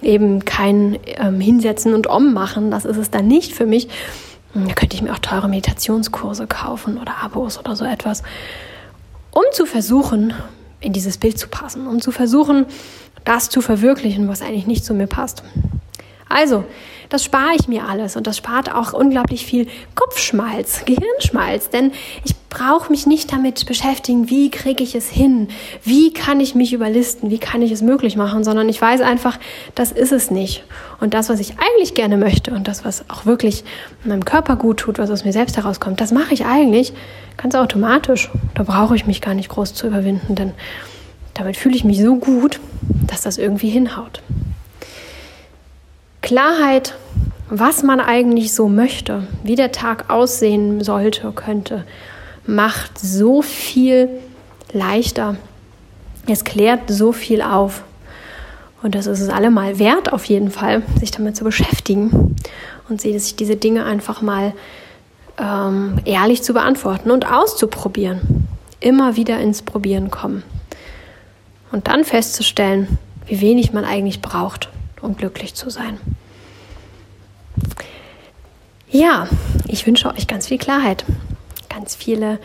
eben 0.01 0.45
kein 0.45 0.97
ähm, 1.17 1.39
Hinsetzen 1.39 1.93
und 1.93 2.07
Om 2.07 2.33
machen, 2.33 2.71
das 2.71 2.85
ist 2.85 2.97
es 2.97 3.11
dann 3.11 3.27
nicht 3.27 3.53
für 3.53 3.65
mich. 3.65 3.89
Da 4.53 4.73
könnte 4.73 4.95
ich 4.95 5.01
mir 5.01 5.13
auch 5.13 5.19
teure 5.19 5.47
Meditationskurse 5.47 6.47
kaufen 6.47 6.97
oder 6.97 7.23
Abos 7.23 7.57
oder 7.57 7.75
so 7.75 7.85
etwas, 7.85 8.23
um 9.31 9.43
zu 9.53 9.65
versuchen, 9.65 10.33
in 10.81 10.93
dieses 10.93 11.17
Bild 11.17 11.37
zu 11.37 11.47
passen, 11.47 11.87
um 11.87 12.01
zu 12.01 12.11
versuchen, 12.11 12.65
das 13.23 13.49
zu 13.49 13.61
verwirklichen, 13.61 14.27
was 14.27 14.41
eigentlich 14.41 14.67
nicht 14.67 14.83
zu 14.83 14.93
mir 14.93 15.07
passt. 15.07 15.43
Also, 16.31 16.63
das 17.11 17.25
spare 17.25 17.55
ich 17.59 17.67
mir 17.67 17.89
alles 17.89 18.15
und 18.15 18.25
das 18.25 18.37
spart 18.37 18.73
auch 18.73 18.93
unglaublich 18.93 19.45
viel 19.45 19.67
Kopfschmalz, 19.95 20.85
Gehirnschmalz, 20.85 21.69
denn 21.69 21.91
ich 22.23 22.33
brauche 22.49 22.89
mich 22.89 23.05
nicht 23.05 23.33
damit 23.33 23.65
beschäftigen, 23.65 24.29
wie 24.29 24.49
kriege 24.49 24.81
ich 24.81 24.95
es 24.95 25.09
hin, 25.09 25.49
wie 25.83 26.13
kann 26.13 26.39
ich 26.39 26.55
mich 26.55 26.71
überlisten, 26.71 27.29
wie 27.29 27.37
kann 27.37 27.61
ich 27.61 27.71
es 27.71 27.81
möglich 27.81 28.15
machen, 28.15 28.45
sondern 28.45 28.69
ich 28.69 28.81
weiß 28.81 29.01
einfach, 29.01 29.39
das 29.75 29.91
ist 29.91 30.13
es 30.13 30.31
nicht. 30.31 30.63
Und 31.01 31.13
das, 31.13 31.27
was 31.27 31.41
ich 31.41 31.55
eigentlich 31.59 31.95
gerne 31.95 32.15
möchte 32.15 32.51
und 32.51 32.69
das, 32.69 32.85
was 32.85 33.09
auch 33.09 33.25
wirklich 33.25 33.65
meinem 34.05 34.23
Körper 34.23 34.55
gut 34.55 34.77
tut, 34.77 34.97
was 34.97 35.11
aus 35.11 35.25
mir 35.25 35.33
selbst 35.33 35.57
herauskommt, 35.57 35.99
das 35.99 36.13
mache 36.13 36.33
ich 36.33 36.45
eigentlich 36.45 36.93
ganz 37.35 37.55
automatisch. 37.55 38.29
Da 38.53 38.63
brauche 38.63 38.95
ich 38.95 39.05
mich 39.05 39.19
gar 39.19 39.33
nicht 39.33 39.49
groß 39.49 39.73
zu 39.73 39.87
überwinden, 39.87 40.35
denn 40.35 40.53
damit 41.33 41.57
fühle 41.57 41.75
ich 41.75 41.83
mich 41.83 42.01
so 42.01 42.15
gut, 42.15 42.61
dass 43.07 43.21
das 43.21 43.37
irgendwie 43.37 43.69
hinhaut. 43.69 44.21
Klarheit, 46.31 46.95
was 47.49 47.83
man 47.83 47.99
eigentlich 47.99 48.53
so 48.53 48.69
möchte, 48.69 49.27
wie 49.43 49.57
der 49.57 49.73
Tag 49.73 50.09
aussehen 50.09 50.81
sollte, 50.81 51.29
könnte, 51.33 51.83
macht 52.47 52.97
so 52.97 53.41
viel 53.41 54.07
leichter. 54.71 55.35
Es 56.27 56.45
klärt 56.45 56.89
so 56.89 57.11
viel 57.11 57.41
auf. 57.41 57.83
Und 58.81 58.95
das 58.95 59.07
ist 59.07 59.19
es 59.19 59.27
allemal 59.27 59.77
wert, 59.77 60.13
auf 60.13 60.23
jeden 60.23 60.51
Fall, 60.51 60.83
sich 60.97 61.11
damit 61.11 61.35
zu 61.35 61.43
beschäftigen 61.43 62.37
und 62.87 63.01
sich 63.01 63.35
diese 63.35 63.57
Dinge 63.57 63.83
einfach 63.83 64.21
mal 64.21 64.53
ähm, 65.37 65.97
ehrlich 66.05 66.43
zu 66.43 66.53
beantworten 66.53 67.11
und 67.11 67.29
auszuprobieren. 67.29 68.47
Immer 68.79 69.17
wieder 69.17 69.37
ins 69.41 69.63
Probieren 69.63 70.09
kommen. 70.09 70.43
Und 71.73 71.89
dann 71.89 72.05
festzustellen, 72.05 72.97
wie 73.25 73.41
wenig 73.41 73.73
man 73.73 73.83
eigentlich 73.83 74.21
braucht, 74.21 74.69
um 75.01 75.17
glücklich 75.17 75.55
zu 75.55 75.69
sein. 75.69 75.99
Ja, 78.93 79.29
ich 79.69 79.87
wünsche 79.87 80.13
euch 80.13 80.27
ganz 80.27 80.47
viel 80.47 80.57
Klarheit, 80.57 81.05
ganz 81.69 81.95
viele 81.95 82.39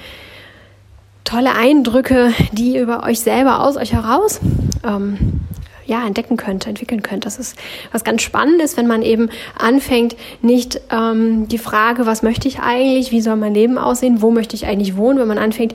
tolle 1.24 1.56
Eindrücke, 1.56 2.32
die 2.52 2.74
ihr 2.74 2.82
über 2.82 3.02
euch 3.02 3.18
selber 3.18 3.64
aus 3.64 3.76
euch 3.76 3.92
heraus 3.92 4.38
ähm, 4.84 5.40
ja, 5.86 6.06
entdecken 6.06 6.36
könnte, 6.36 6.68
entwickeln 6.68 7.02
könnte. 7.02 7.24
Das 7.24 7.40
ist 7.40 7.58
was 7.90 8.04
ganz 8.04 8.22
Spannendes, 8.22 8.76
wenn 8.76 8.86
man 8.86 9.02
eben 9.02 9.28
anfängt, 9.58 10.14
nicht 10.40 10.80
ähm, 10.92 11.48
die 11.48 11.58
Frage, 11.58 12.06
was 12.06 12.22
möchte 12.22 12.46
ich 12.46 12.60
eigentlich, 12.60 13.10
wie 13.10 13.20
soll 13.20 13.34
mein 13.34 13.54
Leben 13.54 13.76
aussehen, 13.76 14.22
wo 14.22 14.30
möchte 14.30 14.54
ich 14.54 14.66
eigentlich 14.66 14.96
wohnen, 14.96 15.18
wenn 15.18 15.26
man 15.26 15.38
anfängt, 15.38 15.74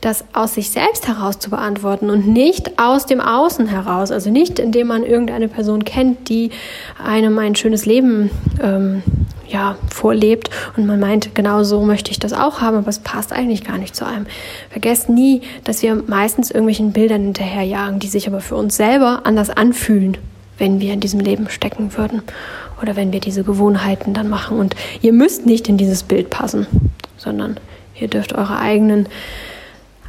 das 0.00 0.24
aus 0.32 0.54
sich 0.54 0.70
selbst 0.70 1.08
heraus 1.08 1.40
zu 1.40 1.50
beantworten 1.50 2.10
und 2.10 2.28
nicht 2.28 2.78
aus 2.78 3.06
dem 3.06 3.20
Außen 3.20 3.66
heraus. 3.66 4.12
Also 4.12 4.30
nicht, 4.30 4.60
indem 4.60 4.86
man 4.86 5.02
irgendeine 5.02 5.48
Person 5.48 5.84
kennt, 5.84 6.28
die 6.28 6.50
einem 7.04 7.40
ein 7.40 7.56
schönes 7.56 7.86
Leben 7.86 8.30
ähm, 8.62 9.02
ja, 9.52 9.76
vorlebt 9.92 10.50
und 10.76 10.86
man 10.86 10.98
meint, 10.98 11.34
genau 11.34 11.62
so 11.62 11.82
möchte 11.82 12.10
ich 12.10 12.18
das 12.18 12.32
auch 12.32 12.60
haben, 12.60 12.78
aber 12.78 12.88
es 12.88 12.98
passt 12.98 13.32
eigentlich 13.32 13.64
gar 13.64 13.78
nicht 13.78 13.94
zu 13.94 14.06
einem. 14.06 14.26
Vergesst 14.70 15.08
nie, 15.08 15.42
dass 15.64 15.82
wir 15.82 15.94
meistens 16.06 16.50
irgendwelchen 16.50 16.92
Bildern 16.92 17.22
hinterherjagen, 17.22 17.98
die 17.98 18.08
sich 18.08 18.26
aber 18.26 18.40
für 18.40 18.56
uns 18.56 18.76
selber 18.76 19.20
anders 19.24 19.50
anfühlen, 19.50 20.16
wenn 20.58 20.80
wir 20.80 20.92
in 20.92 21.00
diesem 21.00 21.20
Leben 21.20 21.48
stecken 21.50 21.96
würden 21.96 22.22
oder 22.80 22.96
wenn 22.96 23.12
wir 23.12 23.20
diese 23.20 23.44
Gewohnheiten 23.44 24.14
dann 24.14 24.28
machen. 24.28 24.58
Und 24.58 24.74
ihr 25.02 25.12
müsst 25.12 25.46
nicht 25.46 25.68
in 25.68 25.76
dieses 25.76 26.02
Bild 26.02 26.30
passen, 26.30 26.66
sondern 27.16 27.58
ihr 28.00 28.08
dürft 28.08 28.32
eure 28.32 28.58
eigenen 28.58 29.08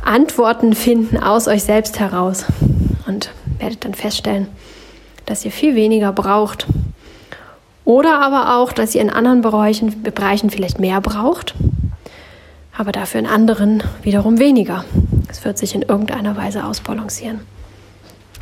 Antworten 0.04 0.74
finden 0.74 1.18
aus 1.18 1.48
euch 1.48 1.64
selbst 1.64 2.00
heraus 2.00 2.46
und 3.08 3.32
werdet 3.60 3.86
dann 3.86 3.94
feststellen, 3.94 4.48
dass 5.26 5.46
ihr 5.46 5.52
viel 5.52 5.76
weniger 5.76 6.12
braucht, 6.12 6.68
oder 7.86 8.22
aber 8.22 8.58
auch, 8.58 8.72
dass 8.72 8.96
ihr 8.96 9.02
in 9.02 9.10
anderen 9.10 9.42
Bereichen, 9.42 10.04
Bereichen 10.04 10.50
vielleicht 10.50 10.80
mehr 10.80 11.02
braucht, 11.02 11.54
aber 12.76 12.92
dafür 12.92 13.20
in 13.20 13.28
anderen 13.28 13.84
wiederum 14.02 14.40
weniger. 14.40 14.86
Es 15.30 15.44
wird 15.46 15.58
sich 15.58 15.76
in 15.76 15.82
irgendeiner 15.82 16.36
Weise 16.38 16.66
ausbalancieren. 16.66 17.42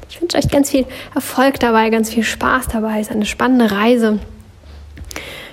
Ich 0.10 0.22
wünsche 0.22 0.38
euch 0.38 0.50
ganz 0.50 0.70
viel 0.70 0.86
Erfolg 1.16 1.60
dabei, 1.60 1.90
ganz 1.90 2.10
viel 2.10 2.24
Spaß 2.24 2.68
dabei. 2.68 3.00
Es 3.00 3.08
ist 3.08 3.16
eine 3.16 3.26
spannende 3.26 3.72
Reise. 3.72 4.20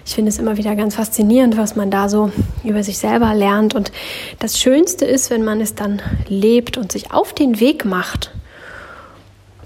Ich 0.05 0.15
finde 0.15 0.31
es 0.31 0.39
immer 0.39 0.57
wieder 0.57 0.75
ganz 0.75 0.95
faszinierend, 0.95 1.57
was 1.57 1.77
man 1.77 1.91
da 1.91 2.09
so 2.09 2.33
über 2.65 2.83
sich 2.83 2.99
selber 2.99 3.35
lernt. 3.35 3.75
Und 3.75 3.93
das 4.39 4.59
Schönste 4.59 5.05
ist, 5.05 5.31
wenn 5.31 5.45
man 5.45 5.61
es 5.61 5.75
dann 5.75 6.03
lebt 6.29 6.77
und 6.77 6.91
sich 6.91 7.13
auf 7.13 7.35
den 7.35 7.61
Weg 7.61 7.85
macht, 7.85 8.33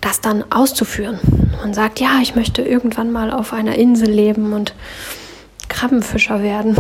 das 0.03 0.21
dann 0.21 0.45
auszuführen. 0.53 1.19
Man 1.63 1.73
sagt, 1.73 1.99
ja, 1.99 2.19
ich 2.21 2.35
möchte 2.35 2.61
irgendwann 2.61 3.11
mal 3.11 3.31
auf 3.31 3.55
einer 3.55 3.77
Insel 3.77 4.11
leben 4.11 4.53
und 4.53 4.75
Krabbenfischer 5.69 6.43
werden. 6.43 6.77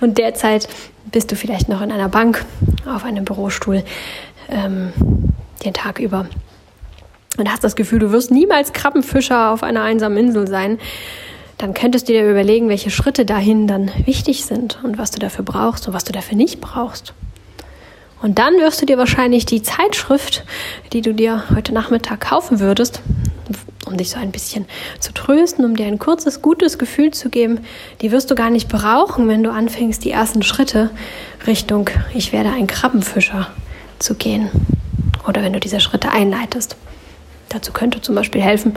Und 0.00 0.18
derzeit 0.18 0.68
bist 1.10 1.32
du 1.32 1.36
vielleicht 1.36 1.70
noch 1.70 1.80
in 1.80 1.90
einer 1.90 2.10
Bank 2.10 2.44
auf 2.86 3.04
einem 3.04 3.24
Bürostuhl. 3.24 3.82
Ähm, 4.50 4.92
den 5.64 5.74
Tag 5.74 5.98
über 5.98 6.26
und 7.38 7.50
hast 7.50 7.64
das 7.64 7.76
Gefühl, 7.76 7.98
du 7.98 8.12
wirst 8.12 8.30
niemals 8.30 8.72
Krabbenfischer 8.72 9.50
auf 9.50 9.62
einer 9.62 9.82
einsamen 9.82 10.18
Insel 10.18 10.48
sein, 10.48 10.78
dann 11.58 11.74
könntest 11.74 12.08
du 12.08 12.12
dir 12.12 12.28
überlegen, 12.28 12.68
welche 12.68 12.90
Schritte 12.90 13.24
dahin 13.24 13.66
dann 13.66 13.90
wichtig 14.04 14.44
sind 14.44 14.78
und 14.82 14.98
was 14.98 15.10
du 15.10 15.18
dafür 15.18 15.44
brauchst 15.44 15.86
und 15.86 15.94
was 15.94 16.04
du 16.04 16.12
dafür 16.12 16.36
nicht 16.36 16.60
brauchst. 16.60 17.14
Und 18.22 18.38
dann 18.38 18.54
wirst 18.58 18.82
du 18.82 18.86
dir 18.86 18.98
wahrscheinlich 18.98 19.46
die 19.46 19.62
Zeitschrift, 19.62 20.44
die 20.92 21.00
du 21.00 21.14
dir 21.14 21.44
heute 21.54 21.72
Nachmittag 21.72 22.20
kaufen 22.20 22.60
würdest, 22.60 23.00
um 23.86 23.96
dich 23.96 24.10
so 24.10 24.18
ein 24.18 24.30
bisschen 24.30 24.66
zu 24.98 25.12
trösten, 25.12 25.64
um 25.64 25.74
dir 25.74 25.86
ein 25.86 25.98
kurzes, 25.98 26.42
gutes 26.42 26.78
Gefühl 26.78 27.12
zu 27.12 27.30
geben, 27.30 27.60
die 28.02 28.12
wirst 28.12 28.30
du 28.30 28.34
gar 28.34 28.50
nicht 28.50 28.68
brauchen, 28.68 29.26
wenn 29.28 29.42
du 29.42 29.50
anfängst, 29.50 30.04
die 30.04 30.10
ersten 30.10 30.42
Schritte 30.42 30.90
Richtung 31.46 31.88
Ich 32.14 32.32
werde 32.32 32.50
ein 32.50 32.66
Krabbenfischer 32.66 33.48
zu 33.98 34.14
gehen. 34.14 34.50
Oder 35.26 35.42
wenn 35.42 35.52
du 35.52 35.60
diese 35.60 35.80
Schritte 35.80 36.10
einleitest. 36.10 36.76
Dazu 37.48 37.72
könnte 37.72 38.00
zum 38.00 38.14
Beispiel 38.14 38.40
helfen, 38.40 38.74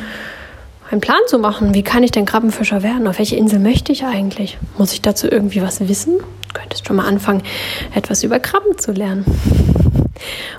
einen 0.89 1.02
Plan 1.02 1.19
zu 1.28 1.39
machen. 1.39 1.74
Wie 1.74 1.84
kann 1.84 2.04
ich 2.04 2.12
denn 2.12 2.26
Krabbenfischer 2.26 2.84
werden? 2.84 3.08
Auf 3.08 3.19
welche 3.19 3.36
Insel 3.36 3.60
möchte 3.60 3.91
ich 3.91 4.04
eigentlich? 4.06 4.58
Muss 4.78 4.93
ich 4.93 5.02
dazu 5.02 5.28
irgendwie 5.28 5.62
was 5.62 5.88
wissen? 5.88 6.17
Du 6.19 6.60
könntest 6.60 6.88
schon 6.88 6.96
mal 6.96 7.08
anfangen, 7.08 7.41
etwas 7.96 8.24
über 8.24 8.39
Krabben 8.39 8.78
zu 8.78 8.91
lernen. 8.91 9.26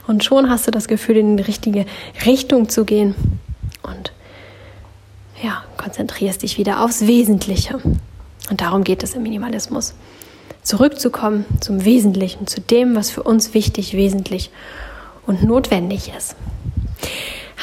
Und 0.06 0.24
schon 0.24 0.50
hast 0.50 0.66
du 0.66 0.70
das 0.70 0.88
Gefühl, 0.88 1.16
in 1.16 1.36
die 1.36 1.42
richtige 1.42 1.86
Richtung 2.26 2.68
zu 2.68 2.84
gehen. 2.84 3.14
Und 3.82 4.12
ja, 5.42 5.62
konzentrierst 5.76 6.42
dich 6.42 6.58
wieder 6.58 6.82
aufs 6.82 7.06
Wesentliche. 7.06 7.78
Und 8.50 8.60
darum 8.60 8.84
geht 8.84 9.02
es 9.02 9.14
im 9.14 9.22
Minimalismus. 9.22 9.94
Zurückzukommen 10.62 11.44
zum 11.60 11.84
Wesentlichen, 11.84 12.46
zu 12.46 12.60
dem, 12.60 12.96
was 12.96 13.10
für 13.10 13.22
uns 13.22 13.54
wichtig, 13.54 13.94
wesentlich 13.94 14.50
und 15.26 15.42
notwendig 15.42 16.12
ist. 16.16 16.36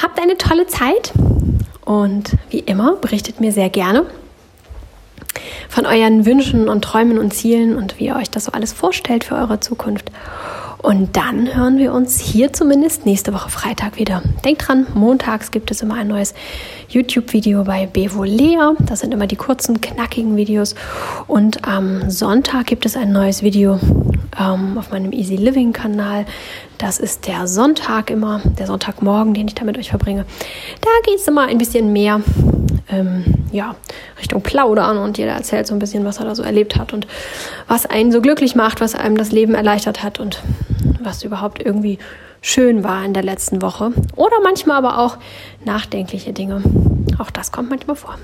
Habt 0.02 0.20
eine 0.20 0.38
tolle 0.38 0.68
Zeit 0.68 1.12
und 1.92 2.38
wie 2.50 2.60
immer 2.60 2.96
berichtet 2.96 3.42
mir 3.42 3.52
sehr 3.52 3.70
gerne 3.70 4.06
von 5.68 5.86
euren 5.86 6.26
Wünschen 6.26 6.70
und 6.70 6.84
Träumen 6.84 7.20
und 7.20 7.34
Zielen 7.34 7.76
und 7.76 8.00
wie 8.00 8.06
ihr 8.06 8.16
euch 8.16 8.30
das 8.30 8.46
so 8.46 8.54
alles 8.54 8.72
vorstellt 8.72 9.26
für 9.26 9.36
eure 9.36 9.60
Zukunft. 9.60 10.10
Und 10.82 11.16
dann 11.16 11.56
hören 11.56 11.78
wir 11.78 11.94
uns 11.94 12.20
hier 12.20 12.54
zumindest 12.54 13.06
nächste 13.06 13.34
Woche 13.36 13.50
Freitag 13.50 14.00
wieder. 14.00 14.24
Denkt 14.44 14.68
dran, 14.68 14.88
montags 14.96 15.52
gibt 15.52 15.70
es 15.70 15.84
immer 15.84 15.94
ein 15.94 16.08
neues 16.08 16.34
YouTube-Video 16.90 17.64
bei 17.64 17.86
Bevolea. 17.86 18.74
Das 18.80 19.02
sind 19.02 19.14
immer 19.14 19.28
die 19.28 19.36
kurzen, 19.36 19.80
knackigen 19.80 20.36
Videos. 20.36 20.74
Und 21.28 21.68
am 21.68 22.10
Sonntag 22.10 22.66
gibt 22.66 22.88
es 22.88 22.98
ein 22.98 23.12
neues 23.12 23.44
Video 23.44 23.80
ähm, 24.40 24.76
auf 24.80 24.92
meinem 24.92 25.12
Easy 25.12 25.36
Living 25.36 25.72
Kanal. 25.72 26.26
Das 26.80 26.98
ist 26.98 27.28
der 27.28 27.46
Sonntag 27.46 28.10
immer, 28.10 28.42
der 28.58 28.66
Sonntagmorgen, 28.66 29.36
den 29.36 29.48
ich 29.48 29.54
da 29.54 29.64
mit 29.64 29.78
euch 29.78 29.92
verbringe. 29.92 30.26
Da 30.82 30.90
geht 31.06 31.20
es 31.20 31.28
immer 31.28 31.44
ein 31.44 31.60
bisschen 31.60 31.94
mehr 31.94 32.22
ähm, 32.90 33.24
ja, 33.52 33.76
Richtung 34.18 34.42
Plaudern 34.42 34.98
und 34.98 35.20
jeder 35.20 35.34
erzählt 35.34 35.68
so 35.68 35.76
ein 35.76 35.80
bisschen, 35.80 36.06
was 36.06 36.18
er 36.18 36.26
da 36.26 36.34
so 36.34 36.42
erlebt 36.42 36.78
hat 36.78 36.92
und 36.92 37.06
was 37.68 37.86
einen 37.86 38.12
so 38.12 38.20
glücklich 38.20 38.56
macht, 38.56 38.82
was 38.82 38.96
einem 38.96 39.16
das 39.16 39.32
Leben 39.32 39.54
erleichtert 39.54 40.02
hat 40.02 40.20
und 40.20 40.42
was 41.04 41.24
überhaupt 41.24 41.64
irgendwie 41.64 42.00
schön 42.42 42.84
war 42.84 43.04
in 43.06 43.14
der 43.14 43.24
letzten 43.24 43.62
Woche. 43.62 43.92
Oder 44.16 44.42
manchmal 44.44 44.78
aber 44.78 45.00
auch 45.00 45.18
nachdenkliche 45.64 46.34
Dinge. 46.34 46.62
Auch 47.20 47.32
das 47.32 47.52
kommt 47.52 47.70
manchmal 47.70 47.96
vor. 47.96 48.18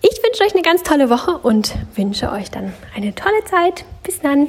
Ich 0.00 0.20
wünsche 0.22 0.44
euch 0.44 0.54
eine 0.54 0.62
ganz 0.62 0.82
tolle 0.82 1.10
Woche 1.10 1.38
und 1.38 1.74
wünsche 1.94 2.32
euch 2.32 2.50
dann 2.50 2.72
eine 2.96 3.14
tolle 3.14 3.44
Zeit. 3.44 3.84
Bis 4.02 4.20
dann. 4.20 4.48